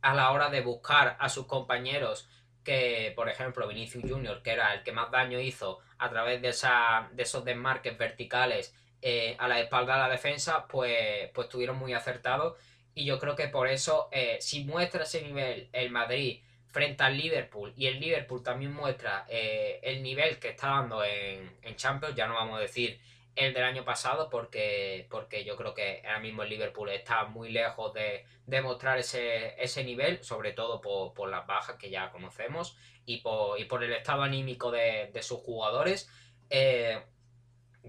[0.00, 2.28] a la hora de buscar a sus compañeros
[2.62, 6.48] que, por ejemplo, Vinicius Junior, que era el que más daño hizo a través de,
[6.48, 11.76] esa, de esos desmarques verticales eh, a la espalda de la defensa, pues, pues estuvieron
[11.78, 12.56] muy acertados.
[12.94, 17.16] Y yo creo que por eso, eh, si muestra ese nivel el Madrid frente al
[17.16, 22.14] Liverpool y el Liverpool también muestra eh, el nivel que está dando en, en Champions,
[22.14, 23.00] ya no vamos a decir
[23.36, 27.50] el del año pasado porque, porque yo creo que ahora mismo el Liverpool está muy
[27.50, 33.18] lejos de, demostrar ese, ese nivel, sobre todo por, las bajas que ya conocemos y
[33.18, 36.10] por, y por el estado anímico de, sus jugadores.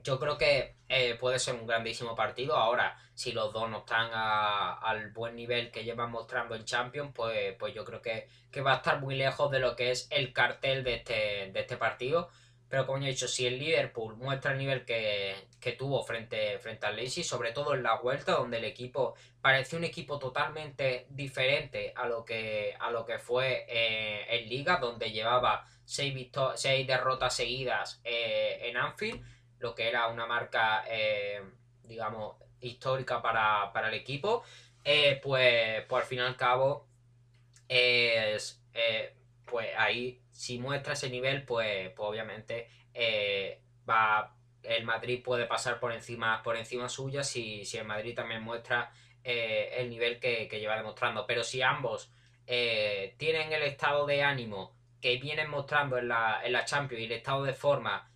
[0.03, 2.55] Yo creo que eh, puede ser un grandísimo partido.
[2.55, 7.55] Ahora, si los dos no están al buen nivel que llevan mostrando en Champions, pues,
[7.57, 10.33] pues yo creo que, que, va a estar muy lejos de lo que es el
[10.33, 12.29] cartel de este, de este partido.
[12.69, 15.35] Pero como ya he dicho, si el Liverpool muestra el nivel que,
[15.77, 19.85] tuvo frente, frente al Leipzig, sobre todo en la vuelta, donde el equipo parecía un
[19.85, 25.65] equipo totalmente diferente a lo que, a lo que fue eh, en Liga, donde llevaba
[25.83, 29.23] seis, seis derrotas seguidas eh, en Anfield,
[29.59, 31.41] lo que era una marca, eh,
[31.83, 34.43] digamos, histórica para, el equipo,
[34.83, 36.87] pues, pues al fin y al cabo,
[37.67, 38.61] es,
[39.45, 45.81] pues ahí si muestra ese nivel, pues, pues obviamente eh, va, el Madrid puede pasar
[45.81, 48.91] por encima, por encima suya si, si el Madrid también muestra
[49.23, 51.25] eh, el nivel que, lleva demostrando.
[51.27, 52.13] Pero si ambos
[52.47, 57.05] eh, tienen el estado de ánimo que vienen mostrando en la, en la Champions y
[57.05, 58.09] el estado de forma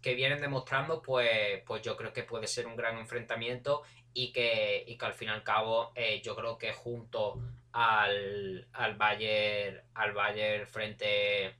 [0.00, 3.82] que vienen demostrando, pues, pues yo creo que puede ser un gran enfrentamiento
[4.14, 7.40] y que, y que al fin y al cabo yo creo que junto
[7.72, 11.54] al, al Bayern, al Bayern frente,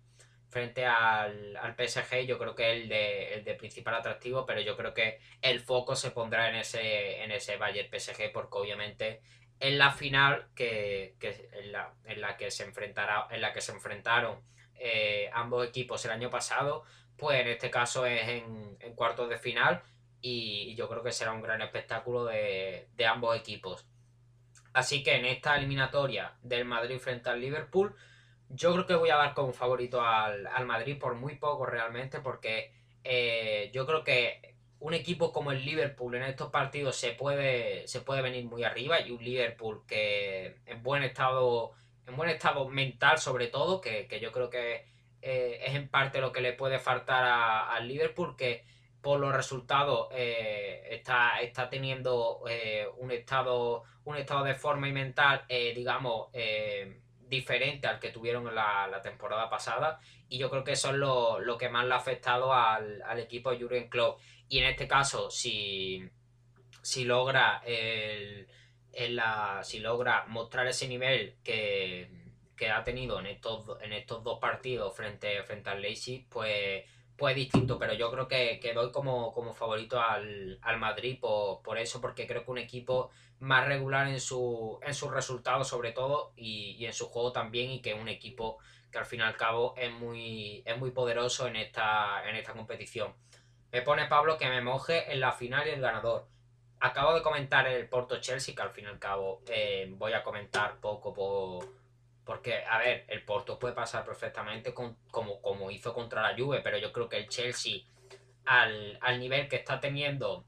[0.48, 4.60] frente al, al PSG, yo creo que es el de, el de principal atractivo, pero
[4.60, 9.20] yo creo que el foco se pondrá en ese, en ese Bayern PSG, porque obviamente
[9.60, 13.60] en la final que, que en, la, en, la, que se enfrentará, en la que
[13.60, 14.40] se enfrentaron
[14.74, 16.84] eh, ambos equipos el año pasado,
[17.18, 19.82] pues en este caso es en, cuartos de final
[20.20, 23.86] y, yo creo que será un gran espectáculo de, de ambos equipos.
[24.72, 27.94] Así que en esta eliminatoria del Madrid frente al Liverpool,
[28.50, 32.72] yo creo que voy a dar como favorito al, Madrid por muy poco realmente, porque
[33.04, 38.00] eh, yo creo que un equipo como el Liverpool en estos partidos se puede, se
[38.00, 41.72] puede venir muy arriba y un Liverpool que en buen estado,
[42.06, 44.86] en buen estado mental sobre todo, que, yo creo que
[45.22, 47.24] eh, es en parte lo que le puede faltar
[47.70, 48.64] al Liverpool, que
[49.00, 52.42] por los resultados eh, está, está teniendo
[52.98, 58.54] un estado un estado de forma y mental, eh, digamos, eh, diferente al que tuvieron
[58.54, 60.00] la, temporada pasada.
[60.28, 63.58] Y yo creo que eso es lo, que más le ha afectado al, equipo de
[63.60, 64.20] Jurgen Klopp.
[64.48, 66.08] Y en este caso, si,
[66.82, 68.48] si logra el,
[69.10, 72.10] la, si logra mostrar ese nivel que,
[72.70, 76.84] ha tenido en estos, en estos dos partidos frente, frente al Leipzig, pues
[77.18, 81.76] pues distinto, pero yo creo que, que doy como, como favorito al, Madrid por, por,
[81.76, 86.32] eso, porque creo que un equipo más regular en, su, en sus resultados sobre todo
[86.36, 88.58] y, en su juego también y que un equipo
[88.92, 92.52] que al fin y al cabo es muy, es muy poderoso en esta, en esta
[92.52, 93.12] competición.
[93.72, 96.28] Me pone Pablo que me moje en la final y el ganador.
[96.78, 100.22] Acabo de comentar el Porto Chelsea, que al fin y al cabo eh, voy a
[100.22, 101.77] comentar poco por
[102.28, 104.98] porque, a ver, el Porto puede pasar perfectamente como,
[105.40, 107.80] como hizo contra la Juve, pero yo creo que el Chelsea,
[108.44, 110.44] al, nivel que está teniendo,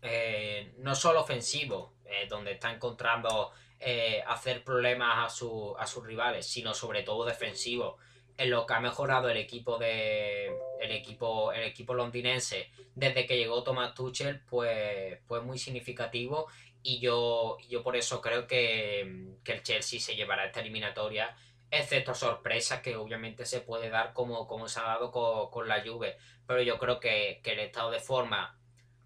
[0.00, 6.46] eh, no solo ofensivo, eh, donde está encontrando eh, hacer problemas a, a sus rivales,
[6.46, 7.98] sino sobre todo defensivo,
[8.38, 13.36] en lo que ha mejorado el equipo de el equipo el equipo londinense desde que
[13.36, 16.48] llegó Thomas Tuchel pues pues muy significativo
[16.84, 21.36] y yo yo por eso creo que, el Chelsea se llevará esta eliminatoria
[21.70, 26.16] excepto sorpresas que obviamente se puede dar como, como se ha dado con, la Juve.
[26.46, 28.56] Pero yo creo que, el estado de forma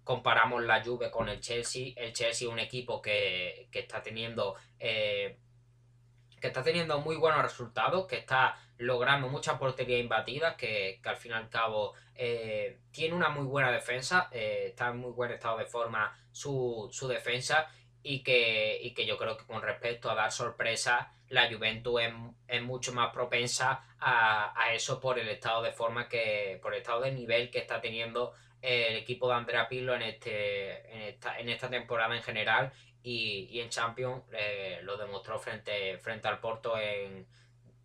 [0.03, 5.37] comparamos la Juve con el Chelsea el Chelsea es un equipo que, está teniendo eh,
[6.39, 11.31] que está teniendo muy buenos resultados, que está logrando muchas porterías imbatidas, que, al fin
[11.31, 15.57] y al cabo eh, tiene una muy buena defensa, eh, está en muy buen estado
[15.57, 17.67] de forma su, defensa
[18.01, 22.01] y que, que yo creo que con respecto a dar sorpresa, la Juventus
[22.47, 27.01] es, mucho más propensa a, eso por el estado de forma que, por el estado
[27.01, 31.49] de nivel que está teniendo el equipo de Andrea Pirlo en, este, en, esta, en
[31.49, 32.71] esta temporada en general
[33.03, 37.27] y, en Champions eh, lo demostró frente, frente al Porto en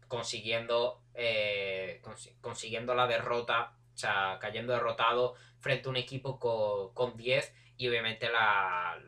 [0.09, 2.01] consiguiendo, eh,
[2.41, 6.39] consiguiendo la derrota, o sea, cayendo derrotado frente a un equipo
[6.95, 9.01] con, 10 y obviamente la,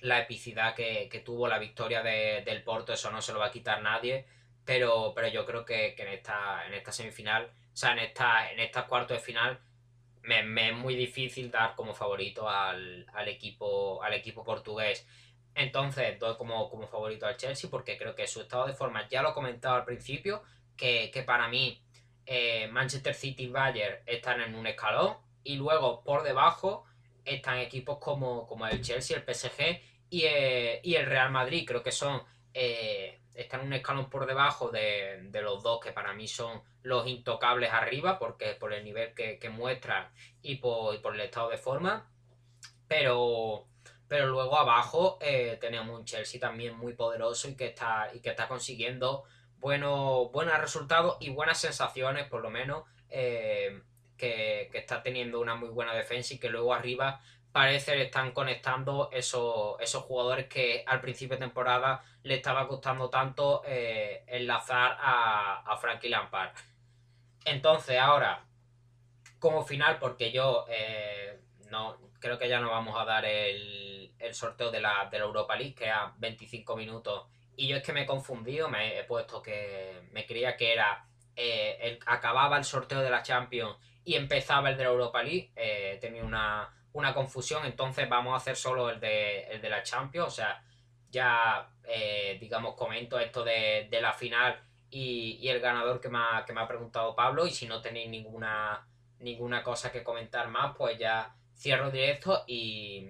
[0.00, 3.82] la, epicidad que, tuvo la victoria del Porto, eso no se lo va a quitar
[3.82, 4.26] nadie,
[4.64, 8.60] pero, pero yo creo que, en, esta, en esta semifinal, o sea, en esta, en
[8.60, 9.60] estas cuartos de final,
[10.22, 15.06] me, es muy difícil dar como favorito al, equipo, al equipo portugués.
[15.54, 19.22] Entonces doy como, como favorito al Chelsea porque creo que su estado de forma, ya
[19.22, 20.42] lo he comentado al principio,
[20.76, 21.80] que, para mí
[22.26, 26.84] eh, Manchester City y Bayern están en un escalón y luego por debajo
[27.24, 31.64] están equipos como, como el Chelsea, el PSG y, eh, y el Real Madrid.
[31.66, 32.22] Creo que son
[32.54, 37.72] eh, están un escalón por debajo de, los dos que para mí son los intocables
[37.72, 40.08] arriba, porque por el nivel que, que muestran
[40.42, 42.10] y por, el estado de forma.
[42.88, 43.66] Pero,
[44.08, 48.30] pero luego abajo eh, tenemos un Chelsea también muy poderoso y que está, y que
[48.30, 49.24] está consiguiendo
[49.56, 52.84] buenos, buenos resultados y buenas sensaciones, por lo menos.
[53.08, 53.82] Eh,
[54.16, 57.20] que, que, está teniendo una muy buena defensa y que luego arriba
[57.52, 63.10] parece que están conectando esos, esos jugadores que al principio de temporada le estaba costando
[63.10, 66.52] tanto eh, enlazar a, a Frankie Lampard.
[67.44, 68.44] Entonces, ahora,
[69.38, 71.40] como final, porque yo eh,
[71.70, 75.24] no creo que ya no vamos a dar el, el sorteo de la, de la,
[75.24, 77.26] Europa League, que a 25 minutos.
[77.56, 81.06] Y yo es que me he confundido, me he puesto que me creía que era.
[81.36, 85.52] Eh, el, acababa el sorteo de la Champions y empezaba el de la Europa League.
[86.00, 90.28] tenía una, una confusión, entonces vamos a hacer solo el de, el de la Champions,
[90.28, 90.62] o sea,
[91.10, 96.52] ya, eh, digamos, comento esto de, la final y, el ganador que me, ha, que
[96.52, 98.86] me ha preguntado Pablo, y si no tenéis ninguna,
[99.18, 103.08] ninguna cosa que comentar más, pues ya cierro directo y,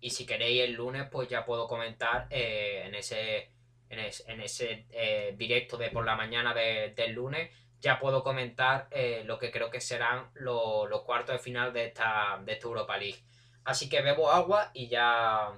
[0.00, 3.50] y si queréis el lunes, pues ya puedo comentar eh, en ese,
[3.90, 7.50] en, ese eh, directo de por la mañana del lunes
[7.80, 12.40] ya puedo comentar eh, lo que creo que serán los cuartos de final de esta,
[12.44, 13.22] de Europa League.
[13.64, 15.52] Así que bebo agua y ya,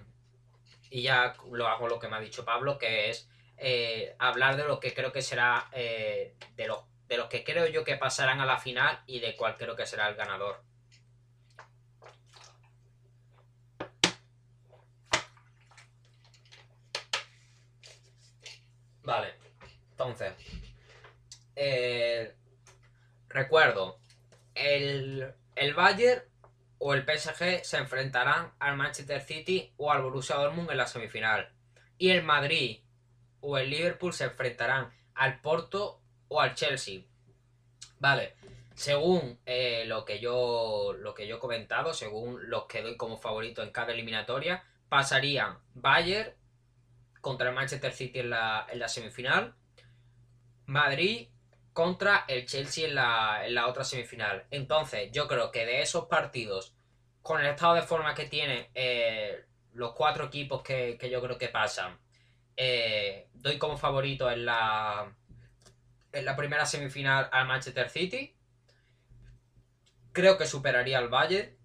[0.90, 4.64] y ya lo hago lo que me ha dicho Pablo, que es eh, hablar de
[4.64, 8.40] lo que creo que será, eh, de, los, de los que creo yo que pasarán
[8.40, 10.62] a la final y de cuál creo que será el ganador.
[19.02, 19.34] Vale,
[19.92, 20.34] entonces,
[21.62, 22.34] eh,
[23.28, 24.00] recuerdo,
[24.54, 26.22] el, el Bayern
[26.78, 31.52] o el PSG se enfrentarán al Manchester City o al Borussia Dortmund en la semifinal.
[31.98, 32.80] Y el Madrid
[33.40, 37.02] o el Liverpool se enfrentarán al Porto o al Chelsea.
[37.98, 38.36] Vale,
[38.74, 43.18] según eh, lo, que yo, lo que yo he comentado, según los que doy como
[43.18, 46.32] favorito en cada eliminatoria, pasarían Bayern
[47.20, 49.54] contra el Manchester City en la, en la semifinal,
[50.64, 51.28] Madrid
[51.72, 54.44] contra el Chelsea en la, otra semifinal.
[54.50, 56.74] Entonces, yo creo que de esos partidos,
[57.22, 59.44] con el estado de forma que tienen eh,
[59.74, 61.98] los cuatro equipos que, yo creo que pasan,
[62.56, 65.14] eh, doy como favorito en la,
[66.12, 68.34] en la primera semifinal al Manchester City.
[70.12, 71.56] Creo que superaría al Bayern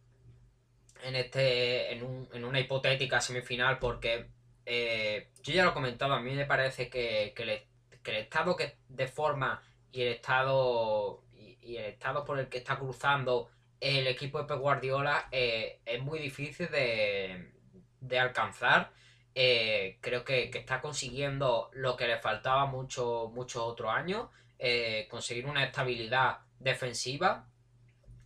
[1.03, 4.27] en, este, en, una hipotética semifinal porque
[4.65, 8.77] eh, yo ya lo he comentado, a mí me parece que, que, el estado que
[8.87, 9.63] de forma
[9.95, 14.59] y el estado y, el estado por el que está cruzando el equipo de Pep
[14.59, 18.91] Guardiola eh, es muy difícil de, alcanzar.
[19.33, 24.29] Eh, creo que, está consiguiendo lo que le faltaba muchos mucho otros años,
[24.59, 27.47] eh, conseguir una estabilidad defensiva,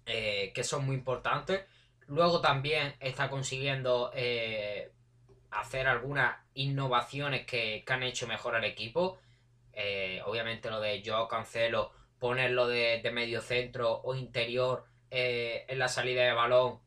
[0.06, 1.66] que son muy importantes.
[2.08, 4.12] Luego también está consiguiendo
[5.52, 9.20] hacer algunas innovaciones que, que, han hecho mejor al equipo.
[10.26, 16.34] Obviamente lo de yo Cancelo, ponerlo de, medio centro o interior en la salida de
[16.34, 16.80] balón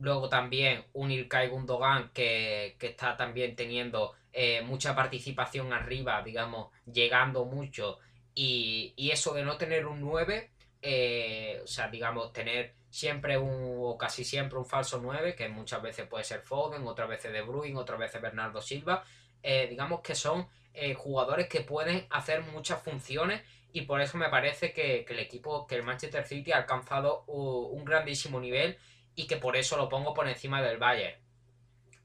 [0.00, 7.44] Luego también un Ilkay Gundogan que, está también teniendo eh, mucha participación arriba, digamos, llegando
[7.44, 7.98] mucho.
[8.34, 13.98] Y, eso de no tener un 9, eh, o sea, digamos, tener siempre un, o
[13.98, 17.78] casi siempre un falso 9, que muchas veces puede ser Foden, otras veces De Bruyne,
[17.78, 19.04] otras veces Bernardo Silva,
[19.42, 20.48] eh, digamos que son
[20.96, 25.66] jugadores que pueden hacer muchas funciones y por eso me parece que, que el equipo,
[25.66, 28.78] que el Manchester City ha alcanzado un grandísimo nivel
[29.14, 31.20] y que por eso lo pongo por encima del Bayern.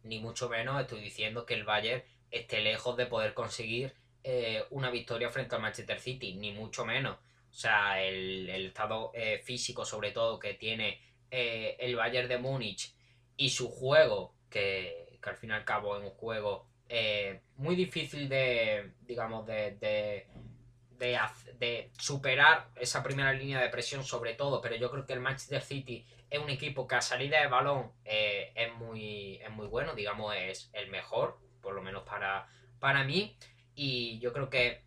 [0.04, 4.90] Ni mucho menos estoy diciendo que el Bayern esté lejos de poder conseguir eh, una
[4.90, 7.18] victoria frente al Manchester City, ni mucho menos.
[7.52, 11.00] O sea, el, estado eh, físico sobre todo que tiene
[11.32, 12.94] eh, el Bayern de Múnich
[13.38, 16.68] y su juego, que, al fin y al cabo es un juego
[17.58, 20.28] muy difícil de, digamos, de, de,
[21.60, 25.62] de, superar esa primera línea de presión sobre todo, pero yo creo que el Manchester
[25.62, 30.36] City es un equipo que a salida de balón eh, es, muy, muy bueno, digamos,
[30.36, 32.48] es el mejor, por lo menos para,
[32.80, 33.38] para mí.
[33.76, 34.84] Y yo creo que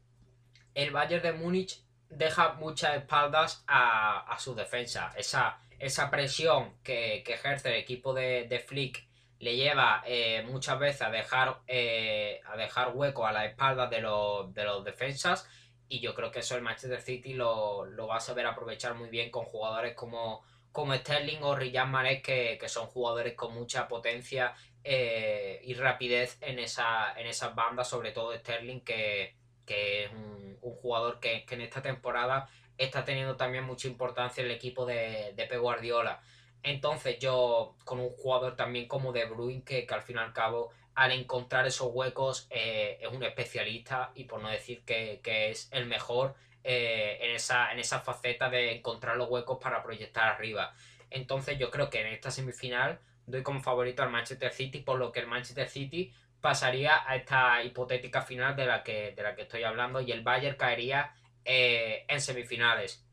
[0.75, 5.13] el Bayern de Múnich deja muchas espaldas a, su defensa.
[5.17, 9.08] Esa, esa presión que, ejerce el equipo de, Flick
[9.39, 14.01] le lleva eh, muchas veces a dejar, eh, a dejar hueco a la espalda de
[14.01, 15.49] los, de los defensas.
[15.89, 19.09] Y yo creo que eso el Manchester City lo, lo va a saber aprovechar muy
[19.09, 24.55] bien con jugadores como como Sterling o Riyad Mahrez, que, son jugadores con mucha potencia
[24.85, 29.35] eh, y rapidez en, esa, en esas bandas, sobre todo Sterling, que,
[29.67, 34.87] es un, jugador que, en esta temporada está teniendo también mucha importancia en el equipo
[34.87, 36.21] de, de Pep Guardiola.
[36.63, 40.71] Entonces yo, con un jugador también como De Bruyne, que, al fin y al cabo,
[40.95, 45.69] al encontrar esos huecos, eh, es un especialista y por no decir que, que es
[45.73, 46.35] el mejor
[46.65, 50.75] eh, en, esa, en esa faceta de encontrar los huecos para proyectar arriba.
[51.11, 55.13] Entonces yo creo que en esta semifinal doy como favorito al Manchester City, por lo
[55.13, 59.43] que el Manchester City pasaría a esta hipotética final de la que, de la que
[59.43, 63.05] estoy hablando y el Bayern caería eh, en semifinales.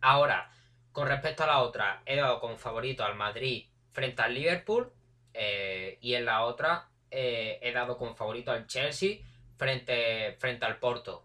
[0.00, 0.50] Ahora,
[0.92, 4.92] con respecto a la otra, he dado como favorito al Madrid frente al Liverpool
[5.34, 9.18] eh, y en la otra he dado como favorito al Chelsea
[9.60, 11.24] frente, frente al Porto.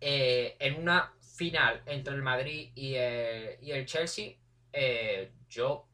[0.00, 4.34] Eh, en una final entre el Madrid y el, Chelsea,
[4.72, 5.86] eh, yo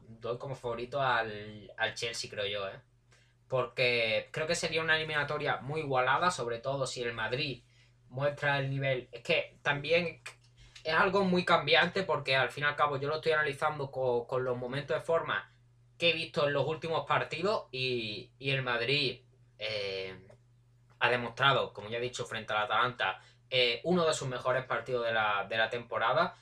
[0.00, 2.80] doy como favorito al, Chelsea, creo yo, ¿eh?
[3.48, 7.62] Porque creo que sería una eliminatoria muy igualada, sobre todo si el Madrid
[8.08, 9.08] muestra el nivel.
[9.12, 10.20] Es que también
[10.86, 14.44] es algo muy cambiante porque al fin y al cabo yo lo estoy analizando con,
[14.44, 15.50] los momentos de forma
[15.98, 19.20] que he visto en los últimos partidos y, el Madrid
[20.98, 23.20] ha demostrado, como ya he dicho, frente al Atalanta,
[23.50, 26.36] eh, uno de sus mejores partidos de la, temporada.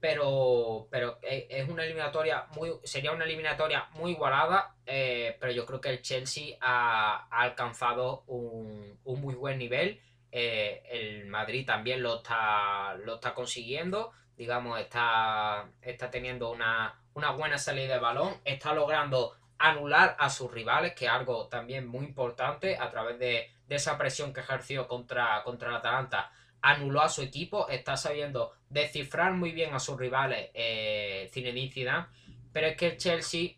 [0.00, 2.70] Pero, pero eh, es una eliminatoria muy.
[2.84, 4.76] Sería una eliminatoria muy igualada.
[4.86, 10.00] Eh, pero yo creo que el Chelsea ha, alcanzado un, muy buen nivel.
[10.30, 14.12] El Madrid también lo está, lo está consiguiendo.
[14.36, 18.36] Digamos, está, está teniendo una, una buena salida de balón.
[18.44, 23.50] Está logrando anular a sus rivales, que es algo también muy importante a través de
[23.68, 28.52] de esa presión que ejerció contra, contra el Atalanta, anuló a su equipo, está sabiendo
[28.68, 32.06] descifrar muy bien a sus rivales eh, Zinedine
[32.52, 33.50] pero es que el Chelsea,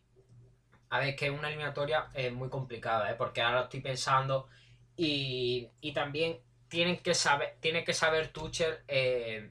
[0.91, 3.15] a ver, que es una eliminatoria eh, muy complicada, ¿eh?
[3.17, 4.49] porque ahora estoy pensando
[4.97, 6.39] y, también
[6.71, 9.51] tienen que saber, tiene que saber Tuchel eh,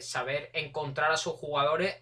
[0.00, 1.96] saber encontrar a sus jugadores,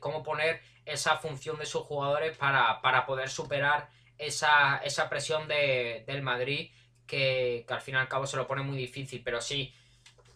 [0.00, 3.88] cómo poner esa función de sus jugadores para, para poder superar
[4.18, 6.70] esa, esa presión de, del Madrid
[7.06, 9.22] que, al fin y al cabo se lo pone muy difícil.
[9.24, 9.74] Pero sí,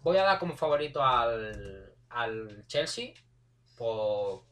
[0.03, 3.15] voy a dar como favorito al, al Chelsea.
[3.77, 4.43] Por,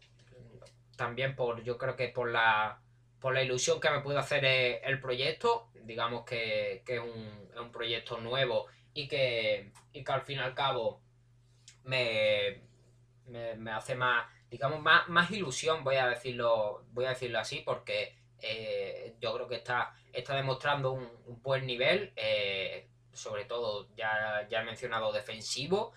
[0.96, 2.80] también por, yo creo que por la,
[3.26, 5.66] por la ilusión que me puede hacer el proyecto.
[5.82, 10.38] Digamos que, que es, un, es, un, proyecto nuevo y que, y que al fin
[10.38, 11.00] y al cabo
[11.82, 12.62] me,
[13.26, 17.62] me, me hace más, digamos, más, más ilusión, voy a decirlo, voy a decirlo así,
[17.66, 24.46] porque eh, yo creo que está, está demostrando un, buen nivel, eh, sobre todo ya,
[24.48, 25.92] ya he mencionado defensivo,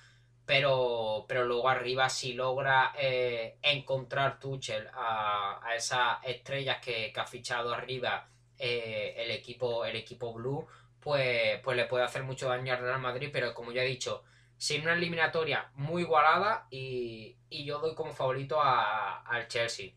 [0.49, 7.71] pero, pero luego arriba si logra eh, encontrar Tuchel a, esas estrellas que, ha fichado
[7.71, 8.27] arriba
[8.57, 10.65] el, equipo, el equipo blue,
[10.99, 14.23] pues, pues le puede hacer mucho daño al Real Madrid, pero como ya he dicho,
[14.57, 19.91] sin una eliminatoria muy igualada y, yo doy como favorito al Chelsea.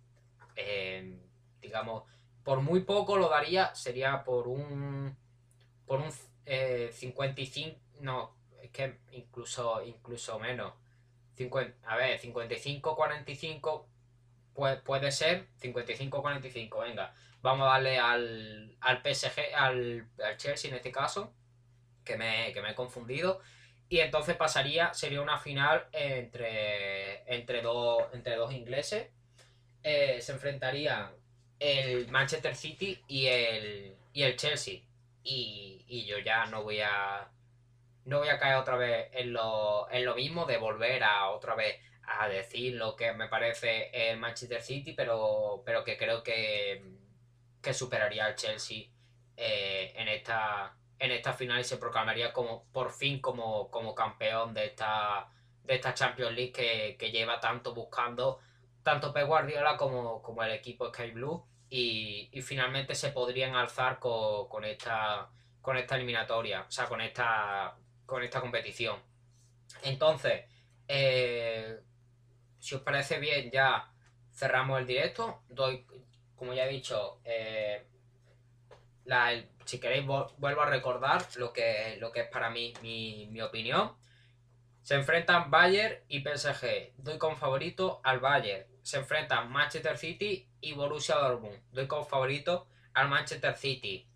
[1.63, 2.03] digamos,
[2.45, 5.17] por muy poco lo daría, sería por un
[5.87, 8.41] por un 5-0 55, no,
[8.73, 10.73] que incluso, incluso menos.
[11.37, 13.87] 50, a ver, 55-45
[14.55, 17.14] puede, puede ser 55-45, venga.
[17.43, 21.33] Vamos a darle al, al PSG, al, al Chelsea en este caso,
[22.05, 23.41] que me, que me he confundido.
[23.89, 29.09] Y entonces pasaría, sería una final entre, entre, dos, entre dos ingleses.
[29.83, 31.11] Eh, se enfrentarían
[31.59, 34.81] el Manchester City y el, y el Chelsea.
[35.23, 37.31] Y, y, yo ya no voy a.
[38.05, 41.55] No voy a caer otra vez en lo, en lo mismo de volver a otra
[41.55, 46.83] vez a decir lo que me parece el Manchester City, pero, pero que creo que,
[47.63, 48.89] que superaría al Chelsea
[49.37, 54.55] eh, en esta en esta final y se proclamaría como por fin como, como campeón
[54.55, 55.29] de esta,
[55.65, 56.53] de esta Champions League
[56.97, 58.39] que, lleva tanto buscando
[58.85, 64.65] tanto Pep Guardiola como, como el equipo Sky Blue y, finalmente se podrían alzar con,
[64.65, 65.29] esta
[65.61, 67.77] con esta eliminatoria, o sea, con esta
[68.07, 69.01] con esta competición.
[69.83, 70.45] Entonces,
[70.89, 71.81] eh,
[72.59, 73.91] si os parece bien, ya
[74.33, 75.43] cerramos el directo.
[75.49, 75.87] Doy,
[76.37, 77.87] como ya he dicho, eh,
[79.05, 79.33] la,
[79.65, 83.97] si queréis, vuelvo a recordar lo que, lo que es para mí mi, opinión.
[84.83, 86.95] Se enfrentan Bayern y PSG.
[86.97, 88.67] Doy como favorito al Bayern.
[88.83, 91.63] Se enfrentan Manchester City y Borussia Dortmund.
[91.71, 94.09] Doy como favorito al Manchester City.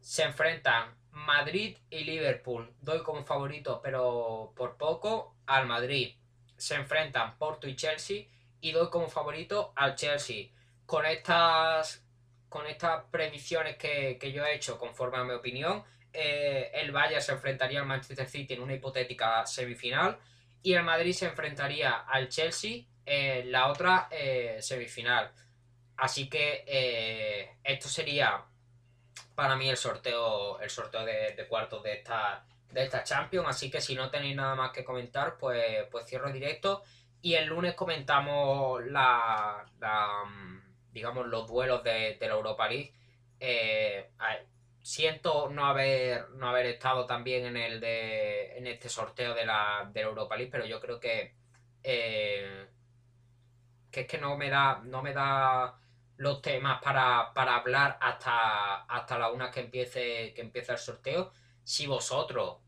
[0.00, 2.72] Se enfrentan Madrid y Liverpool.
[2.80, 6.14] Doy como favorito, pero por poco, al Madrid.
[6.56, 8.24] Se enfrentan Porto y Chelsea.
[8.60, 10.48] Y doy como favorito al Chelsea.
[10.86, 12.04] Con estas
[12.50, 17.32] con estas predicciones que, yo he hecho, conforme a mi opinión, eh, el Bayern se
[17.32, 20.18] enfrentaría al Manchester City en una hipotética semifinal
[20.60, 25.30] y el Madrid se enfrentaría al Chelsea en la otra eh, semifinal.
[25.96, 28.44] Así que eh, esto sería
[29.40, 33.48] para mí el sorteo, el sorteo de, cuartos de esta, de esta Champions.
[33.48, 36.82] Así que si no tenéis nada más que comentar, pues, pues cierro directo.
[37.22, 40.24] Y el lunes comentamos la, la
[40.92, 42.92] digamos, los duelos de, la Europa League.
[43.40, 44.10] Eh,
[44.82, 49.90] siento no haber, no haber estado también en el de, en este sorteo de la,
[49.94, 51.34] Europa League, pero yo creo que
[51.82, 52.66] eh,
[53.90, 55.79] que es que no me da no me da
[56.20, 61.32] los temas para, hablar hasta, hasta la una que empiece que empiece el sorteo.
[61.64, 62.58] Si vosotros,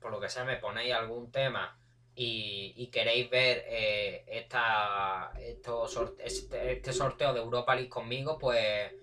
[0.00, 1.76] por lo que sea, me ponéis algún tema
[2.14, 8.94] y, queréis ver eh, esta, este, este, sorteo de Europa League conmigo, pues,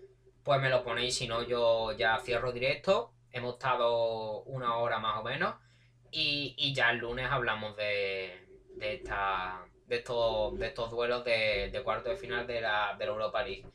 [0.44, 3.14] pues me lo ponéis, si no yo ya cierro directo.
[3.32, 5.54] Hemos estado una hora más o menos
[6.10, 8.44] y, ya el lunes hablamos de,
[8.76, 13.06] de, esta, de, estos, de estos duelos de, de cuarto de final de la, de
[13.06, 13.66] la Europa League.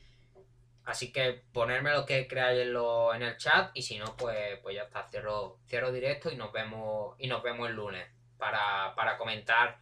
[0.87, 4.75] Así que ponerme lo que creáis en, en el chat y si no, pues, pues
[4.75, 8.09] ya está, cierro, cierro directo y nos vemos, y nos vemos el lunes
[8.39, 9.79] para, comentar,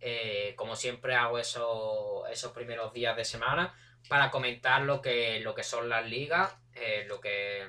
[0.00, 3.74] eh, como siempre hago eso, esos primeros días de semana,
[4.10, 7.66] para comentar lo que, lo que son las ligas, eh, lo, que,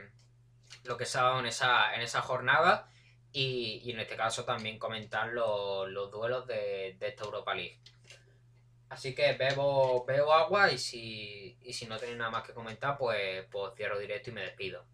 [0.84, 2.90] lo que se ha dado en esa, en esa jornada
[3.32, 7.80] y, en este caso también comentar los, duelos de, esta Europa League.
[8.90, 12.98] Así que bebo, bebo agua y si, y si no tenéis nada más que comentar,
[12.98, 14.86] pues, pues cierro directo y me despido.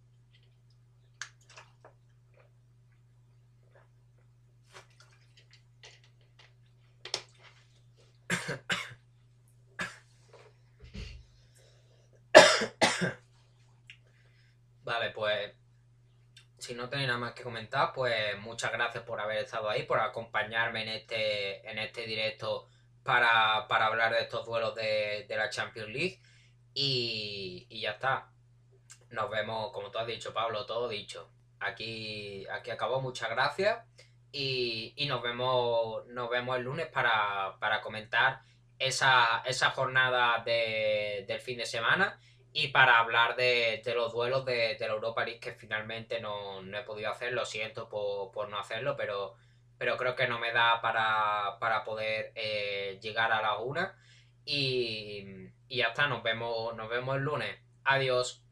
[14.84, 15.54] Vale, pues
[16.60, 20.00] si no tenéis nada más que comentar, pues muchas gracias por haber estado ahí, por
[20.00, 22.68] acompañarme en este, en este directo
[23.06, 26.20] para, hablar de estos duelos de, la Champions League.
[26.74, 28.30] Y, ya está.
[29.12, 31.30] Nos vemos, como tú has dicho, Pablo, todo dicho.
[31.60, 33.86] Aquí, aquí acabó, muchas gracias.
[34.32, 38.42] Y, nos vemos nos vemos el lunes para, comentar
[38.80, 42.20] esa, esa jornada del fin de semana
[42.52, 47.12] y para hablar de, los duelos de, la Europa League que finalmente no, he podido
[47.12, 49.36] hacer, lo siento por, no hacerlo, pero,
[49.78, 53.98] pero creo que no me da para, poder eh, llegar a la una.
[54.46, 57.58] Y, y ya está, nos vemos, nos vemos el lunes.
[57.84, 58.45] Adiós.